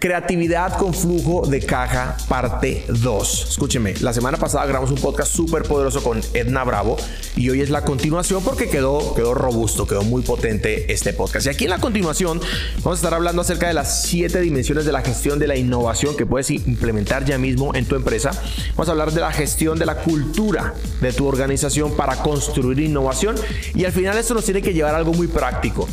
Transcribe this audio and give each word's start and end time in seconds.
Creatividad 0.00 0.78
con 0.78 0.94
flujo 0.94 1.44
de 1.44 1.58
caja, 1.58 2.16
parte 2.28 2.84
2. 2.86 3.46
Escúcheme, 3.50 3.94
la 4.00 4.12
semana 4.12 4.38
pasada 4.38 4.64
grabamos 4.64 4.92
un 4.92 5.00
podcast 5.00 5.34
súper 5.34 5.64
poderoso 5.64 6.04
con 6.04 6.20
Edna 6.34 6.62
Bravo 6.62 6.96
y 7.34 7.50
hoy 7.50 7.62
es 7.62 7.70
la 7.70 7.82
continuación 7.82 8.44
porque 8.44 8.68
quedó, 8.68 9.12
quedó 9.16 9.34
robusto, 9.34 9.88
quedó 9.88 10.04
muy 10.04 10.22
potente 10.22 10.92
este 10.92 11.12
podcast. 11.12 11.46
Y 11.46 11.48
aquí 11.48 11.64
en 11.64 11.70
la 11.70 11.80
continuación 11.80 12.40
vamos 12.76 12.92
a 12.92 13.00
estar 13.00 13.12
hablando 13.12 13.42
acerca 13.42 13.66
de 13.66 13.74
las 13.74 14.02
siete 14.02 14.40
dimensiones 14.40 14.84
de 14.84 14.92
la 14.92 15.02
gestión 15.02 15.40
de 15.40 15.48
la 15.48 15.56
innovación 15.56 16.16
que 16.16 16.26
puedes 16.26 16.48
implementar 16.50 17.24
ya 17.24 17.36
mismo 17.36 17.74
en 17.74 17.84
tu 17.84 17.96
empresa. 17.96 18.30
Vamos 18.76 18.88
a 18.88 18.92
hablar 18.92 19.10
de 19.10 19.20
la 19.20 19.32
gestión 19.32 19.80
de 19.80 19.86
la 19.86 19.96
cultura 20.02 20.74
de 21.00 21.12
tu 21.12 21.26
organización 21.26 21.96
para 21.96 22.14
construir 22.22 22.78
innovación 22.78 23.34
y 23.74 23.84
al 23.84 23.90
final 23.90 24.16
esto 24.16 24.34
nos 24.34 24.44
tiene 24.44 24.62
que 24.62 24.72
llevar 24.72 24.94
a 24.94 24.98
algo 24.98 25.12
muy 25.12 25.26
práctico. 25.26 25.88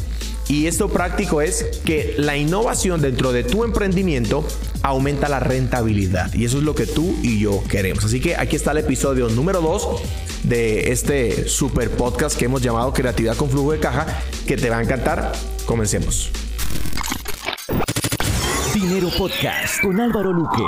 Y 0.47 0.67
esto 0.67 0.89
práctico 0.89 1.41
es 1.41 1.81
que 1.85 2.13
la 2.17 2.37
innovación 2.37 3.01
dentro 3.01 3.31
de 3.31 3.43
tu 3.43 3.63
emprendimiento 3.63 4.45
aumenta 4.83 5.27
la 5.27 5.39
rentabilidad. 5.39 6.31
Y 6.35 6.45
eso 6.45 6.59
es 6.59 6.63
lo 6.63 6.75
que 6.75 6.85
tú 6.85 7.15
y 7.23 7.39
yo 7.39 7.63
queremos. 7.67 8.05
Así 8.05 8.19
que 8.19 8.35
aquí 8.35 8.55
está 8.55 8.71
el 8.71 8.77
episodio 8.77 9.27
número 9.29 9.59
2 9.61 9.87
de 10.43 10.91
este 10.91 11.47
super 11.47 11.89
podcast 11.89 12.37
que 12.37 12.45
hemos 12.45 12.61
llamado 12.61 12.93
Creatividad 12.93 13.35
con 13.35 13.49
Flujo 13.49 13.71
de 13.71 13.79
Caja, 13.79 14.05
que 14.45 14.55
te 14.55 14.69
va 14.69 14.77
a 14.77 14.83
encantar. 14.83 15.31
Comencemos. 15.65 16.31
Dinero 18.75 19.09
Podcast 19.17 19.81
con 19.81 19.99
Álvaro 19.99 20.31
Luque. 20.31 20.61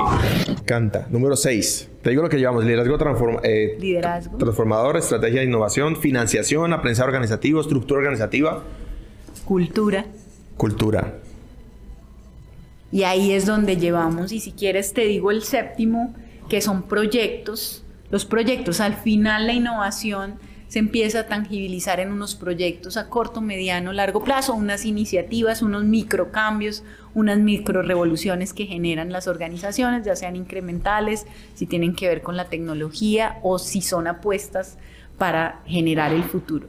Canta. 0.65 1.07
Número 1.11 1.35
6. 1.35 1.89
Te 2.01 2.09
digo 2.09 2.23
lo 2.23 2.29
que 2.29 2.37
llevamos. 2.37 2.63
Liderazgo, 2.63 2.97
eh, 3.43 3.77
Liderazgo. 3.79 4.37
transformador, 4.37 4.97
estrategia 4.97 5.41
de 5.41 5.45
innovación, 5.45 5.97
financiación, 5.97 6.73
aprendizaje 6.73 7.09
organizativo, 7.09 7.61
estructura 7.61 7.99
organizativa 7.99 8.63
Cultura. 9.47 10.03
Cultura. 10.57 11.19
Y 12.91 13.03
ahí 13.03 13.31
es 13.31 13.45
donde 13.45 13.77
llevamos, 13.77 14.33
y 14.33 14.41
si 14.41 14.51
quieres 14.51 14.91
te 14.91 15.05
digo 15.05 15.31
el 15.31 15.41
séptimo, 15.41 16.13
que 16.49 16.59
son 16.59 16.83
proyectos. 16.83 17.81
Los 18.11 18.25
proyectos, 18.25 18.81
al 18.81 18.95
final 18.95 19.47
la 19.47 19.53
innovación 19.53 20.33
se 20.67 20.79
empieza 20.79 21.21
a 21.21 21.27
tangibilizar 21.27 22.01
en 22.01 22.11
unos 22.11 22.35
proyectos 22.35 22.97
a 22.97 23.07
corto, 23.07 23.39
mediano, 23.39 23.93
largo 23.93 24.21
plazo, 24.21 24.53
unas 24.53 24.83
iniciativas, 24.83 25.61
unos 25.61 25.85
microcambios, 25.85 26.83
unas 27.13 27.37
micro 27.37 27.81
revoluciones 27.83 28.51
que 28.51 28.65
generan 28.65 29.13
las 29.13 29.29
organizaciones, 29.29 30.05
ya 30.05 30.17
sean 30.17 30.35
incrementales, 30.35 31.25
si 31.55 31.65
tienen 31.65 31.95
que 31.95 32.09
ver 32.09 32.21
con 32.21 32.35
la 32.35 32.49
tecnología 32.49 33.39
o 33.43 33.59
si 33.59 33.81
son 33.81 34.07
apuestas 34.07 34.77
para 35.17 35.61
generar 35.65 36.11
el 36.11 36.25
futuro 36.25 36.67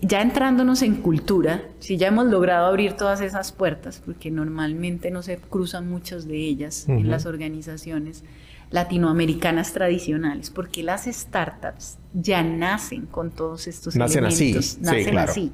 ya 0.00 0.20
entrándonos 0.20 0.82
en 0.82 0.96
cultura, 0.96 1.62
si 1.78 1.96
ya 1.96 2.08
hemos 2.08 2.26
logrado 2.26 2.66
abrir 2.66 2.94
todas 2.94 3.20
esas 3.20 3.52
puertas, 3.52 4.02
porque 4.04 4.30
normalmente 4.30 5.10
no 5.10 5.22
se 5.22 5.38
cruzan 5.38 5.88
muchas 5.88 6.26
de 6.26 6.36
ellas 6.36 6.86
en 6.88 7.08
las 7.08 7.26
organizaciones 7.26 8.24
latinoamericanas 8.70 9.72
tradicionales, 9.72 10.50
porque 10.50 10.82
las 10.82 11.04
startups 11.04 11.98
ya 12.12 12.42
nacen 12.42 13.06
con 13.06 13.30
todos 13.30 13.66
estos 13.66 13.96
nacen 13.96 14.24
elementos, 14.24 14.72
así, 14.72 14.80
nacen 14.80 15.18
así, 15.18 15.52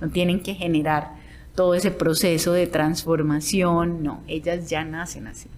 no 0.00 0.10
tienen 0.10 0.40
que 0.40 0.54
generar 0.54 1.14
todo 1.54 1.74
ese 1.74 1.90
proceso 1.90 2.52
de 2.52 2.66
transformación, 2.66 4.02
no, 4.02 4.22
ellas 4.28 4.68
ya 4.68 4.84
nacen 4.84 5.26
así. 5.26 5.48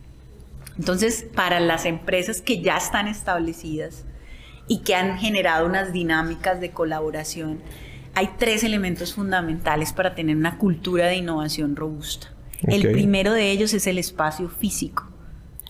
Entonces, 0.79 1.27
para 1.35 1.61
las 1.61 1.85
empresas 1.85 2.41
que 2.41 2.63
ya 2.63 2.79
están 2.79 3.07
establecidas 3.07 4.05
y 4.67 4.79
que 4.79 4.95
han 4.95 5.19
generado 5.19 5.67
unas 5.67 5.93
dinámicas 5.93 6.59
de 6.61 6.71
colaboración, 6.71 7.59
hay 8.21 8.29
tres 8.37 8.65
elementos 8.65 9.15
fundamentales 9.15 9.95
para 9.95 10.15
tener 10.15 10.37
una 10.37 10.59
cultura 10.59 11.07
de 11.07 11.17
innovación 11.17 11.75
robusta. 11.75 12.31
El 12.69 12.93
primero 12.93 13.33
de 13.33 13.51
ellos 13.51 13.73
es 13.73 13.87
el 13.87 13.97
espacio 13.97 14.51
físico. 14.51 15.09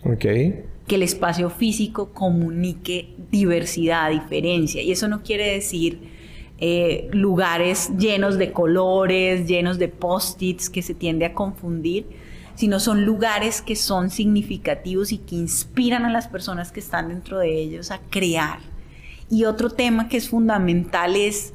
Okay. 0.02 0.64
Que 0.88 0.96
el 0.96 1.04
espacio 1.04 1.48
físico 1.48 2.12
comunique 2.12 3.14
diversidad, 3.30 4.10
diferencia. 4.10 4.82
Y 4.82 4.90
eso 4.90 5.06
no 5.06 5.22
quiere 5.22 5.52
decir 5.52 6.00
eh, 6.58 7.08
lugares 7.12 7.92
llenos 7.96 8.36
de 8.36 8.50
colores, 8.50 9.46
llenos 9.46 9.78
de 9.78 9.86
post-its 9.86 10.68
que 10.68 10.82
se 10.82 10.94
tiende 10.94 11.26
a 11.26 11.34
confundir, 11.34 12.08
sino 12.56 12.80
son 12.80 13.04
lugares 13.04 13.62
que 13.62 13.76
son 13.76 14.10
significativos 14.10 15.12
y 15.12 15.18
que 15.18 15.36
inspiran 15.36 16.04
a 16.04 16.10
las 16.10 16.26
personas 16.26 16.72
que 16.72 16.80
están 16.80 17.10
dentro 17.10 17.38
de 17.38 17.60
ellos 17.60 17.92
a 17.92 18.00
crear. 18.10 18.58
Y 19.30 19.44
otro 19.44 19.70
tema 19.70 20.08
que 20.08 20.16
es 20.16 20.28
fundamental 20.28 21.14
es 21.14 21.54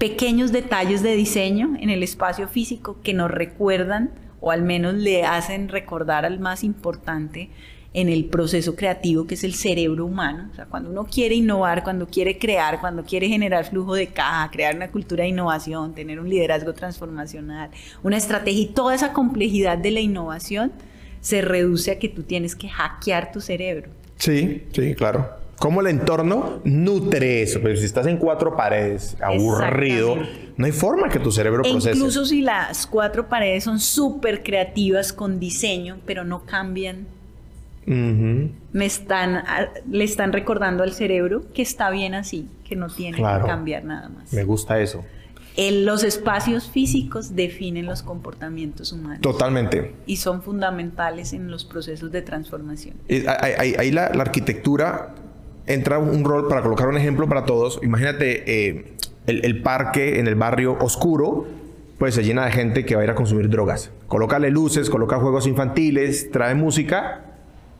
pequeños 0.00 0.50
detalles 0.50 1.02
de 1.02 1.14
diseño 1.14 1.76
en 1.78 1.90
el 1.90 2.02
espacio 2.02 2.48
físico 2.48 2.96
que 3.04 3.12
nos 3.12 3.30
recuerdan 3.30 4.10
o 4.40 4.50
al 4.50 4.62
menos 4.62 4.94
le 4.94 5.24
hacen 5.24 5.68
recordar 5.68 6.24
al 6.24 6.40
más 6.40 6.64
importante 6.64 7.50
en 7.92 8.08
el 8.08 8.24
proceso 8.24 8.76
creativo 8.76 9.26
que 9.26 9.34
es 9.34 9.44
el 9.44 9.52
cerebro 9.52 10.06
humano. 10.06 10.48
O 10.50 10.54
sea, 10.54 10.64
cuando 10.64 10.88
uno 10.88 11.04
quiere 11.04 11.34
innovar, 11.34 11.84
cuando 11.84 12.06
quiere 12.06 12.38
crear, 12.38 12.80
cuando 12.80 13.04
quiere 13.04 13.28
generar 13.28 13.66
flujo 13.66 13.94
de 13.94 14.06
caja, 14.06 14.50
crear 14.50 14.74
una 14.74 14.90
cultura 14.90 15.24
de 15.24 15.30
innovación, 15.30 15.94
tener 15.94 16.18
un 16.18 16.30
liderazgo 16.30 16.72
transformacional, 16.72 17.68
una 18.02 18.16
estrategia 18.16 18.62
y 18.62 18.66
toda 18.68 18.94
esa 18.94 19.12
complejidad 19.12 19.76
de 19.76 19.90
la 19.90 20.00
innovación 20.00 20.72
se 21.20 21.42
reduce 21.42 21.90
a 21.90 21.98
que 21.98 22.08
tú 22.08 22.22
tienes 22.22 22.56
que 22.56 22.70
hackear 22.70 23.32
tu 23.32 23.42
cerebro. 23.42 23.90
Sí, 24.16 24.62
sí, 24.72 24.94
claro 24.94 25.39
cómo 25.60 25.82
el 25.82 25.86
entorno 25.88 26.60
nutre 26.64 27.42
eso. 27.42 27.60
Pero 27.62 27.76
si 27.76 27.84
estás 27.84 28.06
en 28.08 28.16
cuatro 28.16 28.56
paredes, 28.56 29.16
aburrido, 29.22 30.16
no 30.56 30.66
hay 30.66 30.72
forma 30.72 31.08
que 31.08 31.20
tu 31.20 31.30
cerebro 31.30 31.62
e 31.64 31.70
procese. 31.70 31.96
Incluso 31.96 32.24
si 32.24 32.40
las 32.40 32.86
cuatro 32.88 33.28
paredes 33.28 33.62
son 33.62 33.78
súper 33.78 34.42
creativas 34.42 35.12
con 35.12 35.38
diseño, 35.38 35.98
pero 36.06 36.24
no 36.24 36.44
cambian. 36.44 37.06
Me 37.86 38.86
están, 38.86 39.42
le 39.90 40.04
están 40.04 40.32
recordando 40.32 40.82
al 40.82 40.92
cerebro 40.92 41.42
que 41.52 41.62
está 41.62 41.90
bien 41.90 42.14
así, 42.14 42.48
que 42.68 42.76
no 42.76 42.88
tiene 42.88 43.16
que 43.16 43.22
cambiar 43.22 43.84
nada 43.84 44.08
más. 44.08 44.32
Me 44.32 44.44
gusta 44.44 44.80
eso. 44.80 45.04
los 45.56 46.04
espacios 46.04 46.70
físicos 46.70 47.34
definen 47.34 47.86
los 47.86 48.02
comportamientos 48.02 48.92
humanos. 48.92 49.20
Totalmente. 49.20 49.92
Y 50.06 50.16
son 50.16 50.42
fundamentales 50.42 51.32
en 51.32 51.50
los 51.50 51.64
procesos 51.64 52.12
de 52.12 52.22
transformación. 52.22 52.94
Ahí 53.08 53.90
la, 53.90 54.10
la, 54.14 54.22
arquitectura 54.22 55.16
entra 55.66 55.98
un 55.98 56.24
rol 56.24 56.48
para 56.48 56.62
colocar 56.62 56.88
un 56.88 56.96
ejemplo 56.96 57.28
para 57.28 57.44
todos. 57.44 57.80
Imagínate 57.82 58.68
eh, 58.68 58.96
el, 59.26 59.62
parque 59.62 60.18
en 60.18 60.26
el 60.26 60.34
barrio 60.34 60.76
oscuro, 60.80 61.46
pues 61.98 62.14
se 62.14 62.24
llena 62.24 62.44
de 62.44 62.52
gente 62.52 62.84
que 62.84 62.94
va 62.94 63.02
a 63.02 63.04
ir 63.04 63.10
a 63.10 63.14
consumir 63.14 63.48
drogas. 63.48 63.90
Colócale 64.08 64.50
luces, 64.50 64.90
coloca 64.90 65.18
juegos 65.18 65.46
infantiles, 65.46 66.30
trae 66.30 66.54
música 66.54 67.24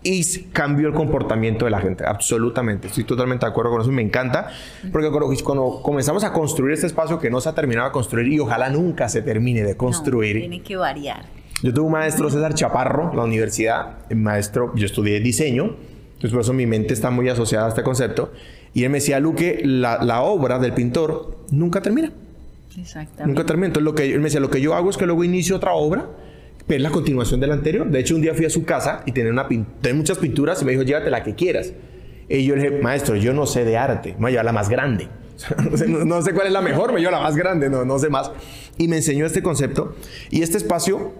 y 0.02 0.24
cambió 0.52 0.88
el 0.88 0.94
comportamiento 0.94 1.64
de 1.64 1.70
la 1.70 1.80
gente. 1.80 2.04
Absolutamente. 2.06 2.88
Estoy 2.88 3.04
totalmente 3.04 3.44
de 3.44 3.50
acuerdo 3.50 3.72
con 3.72 3.80
eso. 3.82 3.92
Me 3.92 4.02
encanta. 4.02 4.50
Porque 4.92 5.10
cuando 5.42 5.80
comenzamos 5.82 6.24
a 6.24 6.32
construir 6.32 6.74
este 6.74 6.86
espacio 6.86 7.18
que 7.18 7.30
no 7.30 7.40
se 7.40 7.48
ha 7.48 7.54
terminado 7.54 7.88
de 7.88 7.92
construir 7.92 8.32
y 8.32 8.38
ojalá 8.38 8.70
nunca 8.70 9.08
se 9.08 9.22
termine 9.22 9.62
de 9.62 9.76
construir. 9.76 10.38
tiene 10.38 10.62
que 10.62 10.76
variar. 10.76 11.24
Yo 11.62 11.74
tuve 11.74 11.86
un 11.86 11.92
maestro, 11.92 12.30
César 12.30 12.54
Chaparro, 12.54 13.12
la 13.14 13.22
universidad. 13.22 14.08
maestro, 14.14 14.72
yo 14.76 14.86
estudié 14.86 15.20
diseño 15.20 15.76
entonces, 16.20 16.34
por 16.34 16.42
eso 16.42 16.52
mi 16.52 16.66
mente 16.66 16.92
está 16.92 17.08
muy 17.10 17.30
asociada 17.30 17.64
a 17.64 17.68
este 17.70 17.82
concepto. 17.82 18.30
Y 18.74 18.84
él 18.84 18.90
me 18.90 18.98
decía, 18.98 19.18
Luque, 19.20 19.62
la, 19.64 20.04
la 20.04 20.20
obra 20.20 20.58
del 20.58 20.74
pintor 20.74 21.38
nunca 21.50 21.80
termina. 21.80 22.12
Exactamente. 22.78 23.26
Nunca 23.26 23.46
termina. 23.46 23.68
Entonces, 23.68 23.84
lo 23.86 23.94
que, 23.94 24.04
él 24.04 24.18
me 24.18 24.24
decía, 24.24 24.38
lo 24.38 24.50
que 24.50 24.60
yo 24.60 24.74
hago 24.74 24.90
es 24.90 24.98
que 24.98 25.06
luego 25.06 25.24
inicio 25.24 25.56
otra 25.56 25.72
obra, 25.72 26.10
pero 26.66 26.76
es 26.76 26.82
la 26.82 26.90
continuación 26.90 27.40
de 27.40 27.46
la 27.46 27.54
anterior. 27.54 27.88
De 27.88 28.00
hecho, 28.00 28.16
un 28.16 28.20
día 28.20 28.34
fui 28.34 28.44
a 28.44 28.50
su 28.50 28.66
casa 28.66 29.02
y 29.06 29.12
tenía, 29.12 29.32
una 29.32 29.48
tenía 29.48 29.96
muchas 29.96 30.18
pinturas 30.18 30.60
y 30.60 30.66
me 30.66 30.72
dijo, 30.72 30.82
llévate 30.82 31.08
la 31.08 31.22
que 31.22 31.34
quieras. 31.34 31.72
Y 32.28 32.44
yo 32.44 32.54
le 32.54 32.64
dije, 32.64 32.82
maestro, 32.82 33.16
yo 33.16 33.32
no 33.32 33.46
sé 33.46 33.64
de 33.64 33.78
arte, 33.78 34.10
me 34.10 34.18
voy 34.18 34.28
a 34.28 34.30
llevar 34.32 34.44
la 34.44 34.52
más 34.52 34.68
grande. 34.68 35.08
no, 35.88 36.20
sé 36.20 36.34
cuál 36.34 36.48
es 36.48 36.52
la 36.52 36.60
mejor, 36.60 36.92
me 36.92 37.00
llevo 37.00 37.12
la 37.12 37.20
más 37.20 37.34
grande, 37.34 37.70
no, 37.70 37.86
no 37.86 37.98
sé 37.98 38.10
más. 38.10 38.30
Y 38.76 38.88
me 38.88 38.96
enseñó 38.96 39.24
este 39.24 39.42
concepto. 39.42 39.96
Y 40.30 40.42
este 40.42 40.58
espacio, 40.58 41.14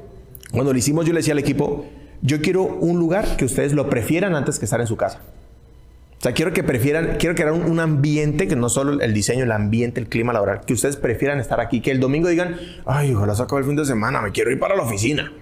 cuando 0.50 0.75
lo 0.75 0.78
hicimos, 0.78 1.06
yo 1.06 1.15
le 1.15 1.21
decía 1.21 1.32
al 1.32 1.38
equipo, 1.38 1.87
yo 2.22 2.41
quiero 2.41 2.62
un 2.62 2.99
lugar 2.99 3.37
que 3.37 3.44
ustedes 3.44 3.72
lo 3.72 3.88
prefieran 3.88 4.34
antes 4.34 4.58
que 4.58 4.64
estar 4.64 4.81
en 4.81 4.87
su 4.87 4.96
casa. 4.96 5.20
O 6.19 6.22
sea, 6.22 6.32
quiero 6.32 6.52
que 6.52 6.62
prefieran, 6.62 7.17
quiero 7.19 7.34
crear 7.34 7.52
un, 7.52 7.81
ambiente, 7.81 8.46
que 8.46 8.55
no 8.55 8.69
solo 8.69 9.00
el 9.00 9.14
diseño, 9.14 9.44
el 9.44 9.52
ambiente, 9.52 10.00
el 10.00 10.08
clima 10.08 10.34
laboral, 10.34 10.61
que 10.67 10.75
ustedes 10.75 10.96
prefieran 10.96 11.40
estar 11.40 11.61
aquí, 11.61 11.81
que 11.81 11.90
el 11.90 11.99
domingo 11.99 12.28
digan, 12.28 12.56
ay, 12.84 13.14
ojalá 13.14 13.34
se 13.34 13.43
acabe 13.43 13.62
el 13.62 13.67
fin 13.67 13.76
de 13.76 13.87
semana, 13.87 14.20
me 14.20 14.31
quiero 14.31 14.50
ir 14.50 14.58
para 14.58 14.76
la 14.76 14.82
oficina. 14.82 15.32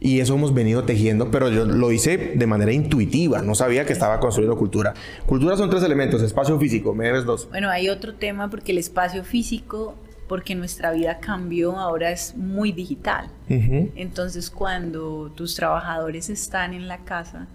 Y 0.00 0.18
eso 0.18 0.34
hemos 0.34 0.52
venido 0.52 0.82
tejiendo, 0.82 1.30
pero 1.30 1.48
yo 1.50 1.64
lo 1.64 1.92
hice 1.92 2.32
de 2.34 2.46
manera 2.48 2.72
intuitiva, 2.72 3.42
no 3.42 3.54
sabía 3.54 3.86
que 3.86 3.92
estaba 3.92 4.18
construyendo 4.18 4.58
cultura. 4.58 4.94
Cultura 5.24 5.56
son 5.56 5.70
tres 5.70 5.84
elementos, 5.84 6.20
espacio 6.22 6.58
físico, 6.58 6.92
me 6.92 7.08
dos. 7.08 7.48
Bueno, 7.50 7.70
hay 7.70 7.88
otro 7.88 8.16
tema 8.16 8.50
porque 8.50 8.72
el 8.72 8.78
espacio 8.78 9.22
físico 9.22 9.94
porque 10.28 10.54
nuestra 10.54 10.92
vida 10.92 11.18
cambió, 11.18 11.78
ahora 11.78 12.10
es 12.10 12.36
muy 12.36 12.72
digital. 12.72 13.28
Entonces, 13.48 14.50
cuando 14.50 15.30
tus 15.34 15.54
trabajadores 15.54 16.30
están 16.30 16.72
en 16.74 16.88
la 16.88 16.98
casa, 16.98 17.48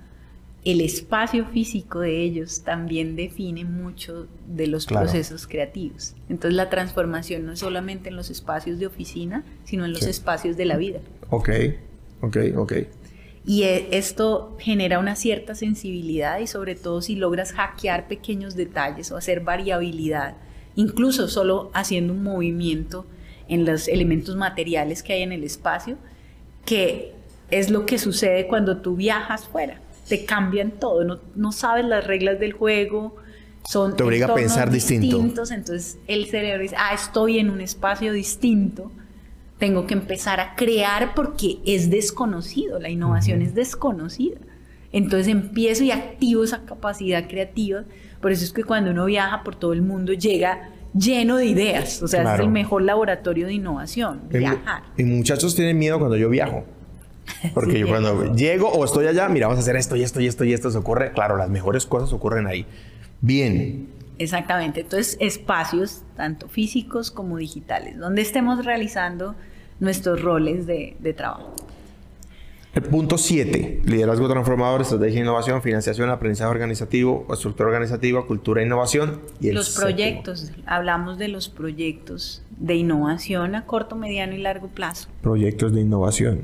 el 0.64 0.82
espacio 0.82 1.46
físico 1.46 2.02
de 2.02 2.22
ellos 2.22 2.62
también 2.64 3.16
define 3.16 3.64
mucho 3.64 4.28
de 4.48 4.68
los 4.68 4.86
procesos 4.86 5.48
creativos. 5.48 6.14
Entonces, 6.30 6.56
la 6.56 6.70
transformación 6.70 7.46
no 7.46 7.54
es 7.54 7.60
solamente 7.60 8.10
en 8.10 8.16
los 8.16 8.30
espacios 8.30 8.78
de 8.78 8.86
oficina, 8.88 9.44
sino 9.64 9.86
en 9.86 9.94
los 9.94 10.04
espacios 10.04 10.58
de 10.58 10.66
la 10.66 10.78
vida. 10.78 11.00
Ok. 11.30 11.50
Ok, 12.22 12.38
ok. 12.56 12.74
Y 13.46 13.64
e- 13.64 13.98
esto 13.98 14.56
genera 14.60 15.00
una 15.00 15.16
cierta 15.16 15.56
sensibilidad 15.56 16.40
y 16.40 16.48
sobre 16.48 16.76
todo 16.76 17.02
si 17.02 17.16
logras 17.16 17.54
hackear 17.54 18.08
pequeños 18.08 18.56
detalles 18.56 19.12
o 19.12 19.18
hacer 19.18 19.42
variabilidad, 19.42 20.36
incluso 20.78 21.28
solo 21.28 21.70
haciendo 21.74 22.14
un 22.14 22.24
movimiento 22.24 23.06
en 23.50 23.66
los 23.66 23.90
elementos 23.90 24.38
materiales 24.38 25.04
que 25.04 25.14
hay 25.14 25.24
en 25.24 25.34
el 25.34 25.44
espacio, 25.44 25.98
que 26.66 27.14
es 27.50 27.70
lo 27.70 27.86
que 27.86 27.98
sucede 27.98 28.48
cuando 28.48 28.78
tú 28.78 28.96
viajas 28.96 29.46
fuera. 29.48 29.82
Te 30.08 30.24
cambian 30.24 30.72
todo, 30.72 31.04
no, 31.04 31.20
no 31.36 31.52
sabes 31.52 31.84
las 31.84 32.06
reglas 32.06 32.40
del 32.40 32.54
juego, 32.54 33.16
son 33.68 33.96
Te 33.96 34.04
obliga 34.04 34.28
a 34.28 34.36
pensar 34.36 34.72
distinto. 34.72 35.18
distintos, 35.18 35.52
entonces 35.52 35.98
el 36.08 36.28
cerebro 36.28 36.62
dice, 36.62 36.76
ah, 36.78 36.94
estoy 36.94 37.40
en 37.40 37.50
un 37.50 37.60
espacio 37.60 38.14
distinto, 38.14 38.92
tengo 39.58 39.88
que 39.88 39.96
empezar 39.96 40.40
a 40.40 40.56
crear 40.56 41.16
porque 41.16 41.58
es 41.66 41.90
desconocido, 41.90 42.80
la 42.80 42.90
innovación 42.90 43.42
es 43.42 43.56
desconocida. 43.56 44.38
Entonces 44.92 45.28
empiezo 45.28 45.84
y 45.84 45.92
activo 45.92 46.44
esa 46.44 46.64
capacidad 46.66 47.28
creativa, 47.28 47.84
por 48.22 48.32
eso 48.32 48.44
es 48.44 48.52
que 48.54 48.64
cuando 48.64 48.92
uno 48.92 49.06
viaja 49.06 49.44
por 49.44 49.56
todo 49.56 49.74
el 49.74 49.82
mundo 49.82 50.14
llega 50.14 50.70
lleno 50.94 51.38
de 51.38 51.46
ideas, 51.46 52.02
o 52.02 52.08
sea, 52.08 52.22
Claro. 52.22 52.42
es 52.44 52.48
el 52.48 52.52
mejor 52.52 52.82
laboratorio 52.82 53.46
de 53.48 53.54
innovación, 53.54 54.22
viajar. 54.30 54.84
Y 54.98 55.04
muchachos 55.04 55.56
tienen 55.56 55.78
miedo 55.78 56.00
cuando 56.00 56.18
yo 56.18 56.30
viajo. 56.30 56.64
Porque 57.54 57.74
Sí, 57.74 57.80
yo 57.80 57.88
cuando 57.90 58.34
llego 58.36 58.70
o 58.70 58.86
estoy 58.86 59.06
allá, 59.08 59.28
mira, 59.30 59.48
vamos 59.48 59.60
a 59.60 59.62
hacer 59.62 59.76
esto 59.76 59.96
y 59.96 60.02
esto 60.04 60.22
y 60.22 60.28
esto 60.28 60.44
y 60.46 60.54
esto 60.54 60.72
se 60.72 60.78
ocurre. 60.78 61.12
Claro, 61.12 61.36
las 61.38 61.50
mejores 61.50 61.86
cosas 61.86 62.14
ocurren 62.14 62.48
ahí. 62.48 62.66
Bien. 63.22 63.90
Exactamente, 64.18 64.82
entonces 64.82 65.18
espacios 65.20 66.02
tanto 66.16 66.48
físicos 66.48 67.12
como 67.12 67.38
digitales, 67.38 67.98
donde 68.00 68.22
estemos 68.24 68.66
realizando 68.66 69.36
nuestros 69.80 70.22
roles 70.24 70.66
de, 70.66 70.96
de 71.00 71.14
trabajo. 71.14 71.54
El 72.74 72.84
punto 72.84 73.18
7. 73.18 73.82
Liderazgo 73.86 74.30
transformador, 74.30 74.82
estrategia 74.82 75.20
e 75.20 75.24
innovación, 75.24 75.62
financiación, 75.64 76.10
aprendizaje 76.12 76.50
organizativo, 76.52 77.26
estructura 77.32 77.70
organizativa, 77.70 78.26
cultura 78.28 78.62
e 78.62 78.66
innovación. 78.66 79.22
Y 79.40 79.50
el 79.50 79.56
Los 79.56 79.68
séptimo. 79.70 79.86
proyectos, 79.88 80.52
hablamos 80.68 81.18
de 81.18 81.28
los 81.28 81.50
proyectos 81.50 82.44
de 82.52 82.76
innovación 82.76 83.56
a 83.56 83.66
corto, 83.66 83.96
mediano 83.96 84.34
y 84.36 84.38
largo 84.40 84.68
plazo, 84.68 85.08
Proyectos 85.22 85.74
de 85.74 85.82
innovación. 85.82 86.44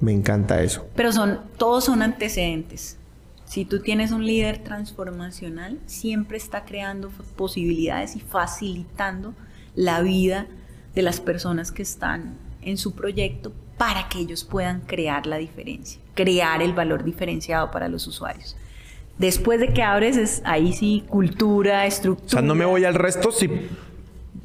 Me 0.00 0.12
encanta 0.12 0.62
eso. 0.62 0.86
pero 0.96 1.12
son 1.12 1.40
todos 1.58 1.84
son 1.84 2.02
antecedentes. 2.02 2.96
Si 3.44 3.64
tú 3.66 3.80
tienes 3.80 4.10
un 4.12 4.24
líder 4.26 4.58
transformacional, 4.64 5.78
siempre 5.86 6.38
está 6.38 6.64
creando 6.64 7.10
posibilidades 7.36 8.16
y 8.16 8.20
facilitando 8.20 9.34
la 9.74 10.00
vida 10.00 10.46
de 10.94 11.02
las 11.02 11.20
personas 11.20 11.70
que 11.70 11.82
están 11.82 12.36
en 12.62 12.78
su 12.78 12.94
proyecto 12.94 13.52
para 13.76 14.08
que 14.08 14.18
ellos 14.18 14.44
puedan 14.44 14.80
crear 14.80 15.26
la 15.26 15.36
diferencia, 15.38 16.00
crear 16.14 16.62
el 16.62 16.72
valor 16.72 17.04
diferenciado 17.04 17.70
para 17.70 17.88
los 17.88 18.06
usuarios. 18.06 18.56
Después 19.18 19.60
de 19.60 19.72
que 19.72 19.82
abres, 19.82 20.16
es 20.16 20.42
ahí 20.44 20.72
sí 20.72 21.04
cultura, 21.08 21.86
estructura. 21.86 22.26
O 22.26 22.30
sea, 22.30 22.42
no 22.42 22.54
me 22.54 22.64
voy 22.64 22.84
al 22.84 22.94
resto 22.94 23.30
si 23.32 23.48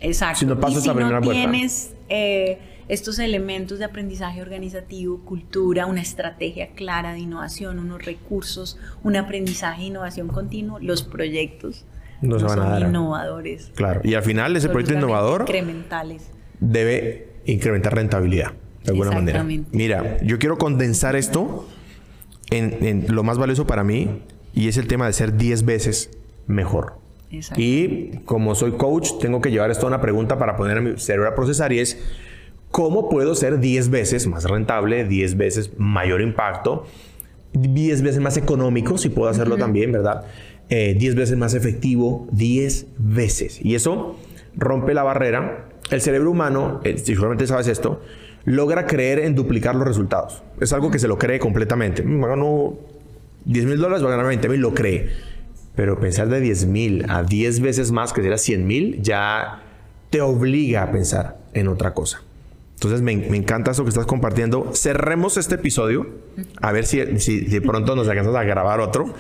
Exacto. 0.02 0.40
Si 0.40 0.46
no 0.46 0.60
pasas 0.60 0.80
y 0.80 0.82
si 0.82 0.88
la 0.88 0.94
primera 0.94 1.20
no 1.20 1.30
tienes 1.32 1.94
eh, 2.08 2.60
estos 2.88 3.20
elementos 3.20 3.80
de 3.80 3.86
aprendizaje 3.86 4.42
organizativo, 4.42 5.20
cultura, 5.26 5.86
una 5.86 6.02
estrategia 6.02 6.70
clara 6.70 7.14
de 7.14 7.20
innovación, 7.20 7.80
unos 7.80 8.06
recursos, 8.06 8.78
un 9.04 9.16
aprendizaje 9.16 9.82
e 9.84 9.86
innovación 9.88 10.28
continuo, 10.28 10.80
los 10.80 11.04
proyectos 11.04 11.86
No 12.22 12.40
se 12.40 12.46
van 12.46 12.60
a 12.60 12.64
son 12.64 12.72
dar. 12.72 12.82
innovadores. 12.90 13.72
Claro. 13.76 14.02
Y 14.04 14.14
al 14.14 14.24
final 14.24 14.56
ese 14.56 14.70
proyecto 14.70 14.94
innovador 14.96 15.42
Incrementales. 15.42 16.30
debe 16.60 17.28
incrementar 17.46 17.96
rentabilidad 17.96 18.54
de 18.84 18.92
alguna 18.92 19.12
manera. 19.12 19.46
Mira, 19.72 20.18
yo 20.24 20.40
quiero 20.40 20.58
condensar 20.58 21.16
esto 21.16 21.68
en, 22.52 22.78
en 22.86 23.16
lo 23.16 23.24
más 23.24 23.38
valioso 23.38 23.68
para 23.68 23.84
mí 23.84 24.22
y 24.54 24.68
es 24.68 24.78
el 24.78 24.88
tema 24.88 25.06
de 25.08 25.14
ser 25.14 25.38
10 25.38 25.66
veces 25.66 26.12
mejor. 26.48 26.98
Y 27.58 28.18
como 28.26 28.56
soy 28.56 28.72
coach, 28.72 29.12
tengo 29.22 29.40
que 29.40 29.52
llevar 29.52 29.70
esto 29.70 29.86
a 29.86 29.90
una 29.90 30.02
pregunta 30.02 30.40
para 30.40 30.56
poner 30.56 30.80
a 30.80 30.82
mi 30.82 30.98
cerebro 30.98 31.30
a 31.30 31.36
procesar 31.36 31.72
y 31.72 31.80
es 31.80 32.00
¿cómo 32.72 33.10
puedo 33.10 33.36
ser 33.36 33.60
10 33.60 33.90
veces 33.90 34.28
más 34.28 34.46
rentable, 34.46 35.06
10 35.06 35.38
veces 35.38 35.72
mayor 35.78 36.22
impacto, 36.22 36.88
10 37.54 38.02
veces 38.02 38.20
más 38.20 38.38
económico, 38.38 38.98
si 38.98 39.10
puedo 39.10 39.30
hacerlo 39.30 39.58
también, 39.58 39.92
¿verdad? 39.92 40.26
Eh, 40.70 40.96
10 40.98 41.16
veces 41.16 41.38
más 41.38 41.54
efectivo, 41.54 42.28
10 42.32 42.88
veces. 42.98 43.64
Y 43.64 43.76
eso 43.76 44.18
rompe 44.56 44.94
la 44.94 45.04
barrera. 45.04 45.70
El 45.90 46.02
cerebro 46.02 46.32
humano, 46.32 46.82
eh, 46.84 46.98
si 46.98 47.14
seguramente 47.14 47.48
sabes 47.48 47.68
esto, 47.68 48.02
logra 48.46 48.86
creer 48.86 49.20
en 49.20 49.36
duplicar 49.36 49.76
los 49.76 49.88
resultados. 49.88 50.44
Es 50.60 50.74
algo 50.74 50.92
que 50.92 51.00
se 51.00 51.08
lo 51.08 51.18
cree 51.18 51.40
completamente. 51.40 52.04
Gano 52.04 52.78
10 53.46 53.66
mil 53.66 53.78
dólares, 53.78 54.04
va 54.04 54.08
a 54.08 54.12
ganar 54.12 54.28
20 54.28 54.50
mil, 54.50 54.62
lo 54.62 54.74
cree. 54.74 55.10
Pero 55.76 56.00
pensar 56.00 56.28
de 56.30 56.40
10 56.40 56.66
mil 56.66 57.06
a 57.10 57.24
10 57.24 57.62
veces 57.62 57.92
más, 57.92 58.14
que 58.14 58.22
sería 58.22 58.38
100 58.38 58.68
mil, 58.68 59.02
ya 59.02 59.64
te 60.10 60.22
obliga 60.22 60.84
a 60.84 60.92
pensar 60.92 61.38
en 61.54 61.68
otra 61.68 61.94
cosa. 61.94 62.22
Entonces 62.76 63.02
me, 63.02 63.16
me 63.16 63.38
encanta 63.38 63.72
eso 63.72 63.84
que 63.84 63.90
estás 63.90 64.06
compartiendo. 64.06 64.72
Cerremos 64.74 65.38
este 65.38 65.56
episodio. 65.56 66.08
A 66.62 66.72
ver 66.72 66.86
si, 66.86 67.20
si 67.20 67.42
de 67.42 67.62
pronto 67.62 67.96
nos 67.96 68.08
alcanzas 68.08 68.36
a 68.36 68.44
grabar 68.44 68.80
otro. 68.80 69.14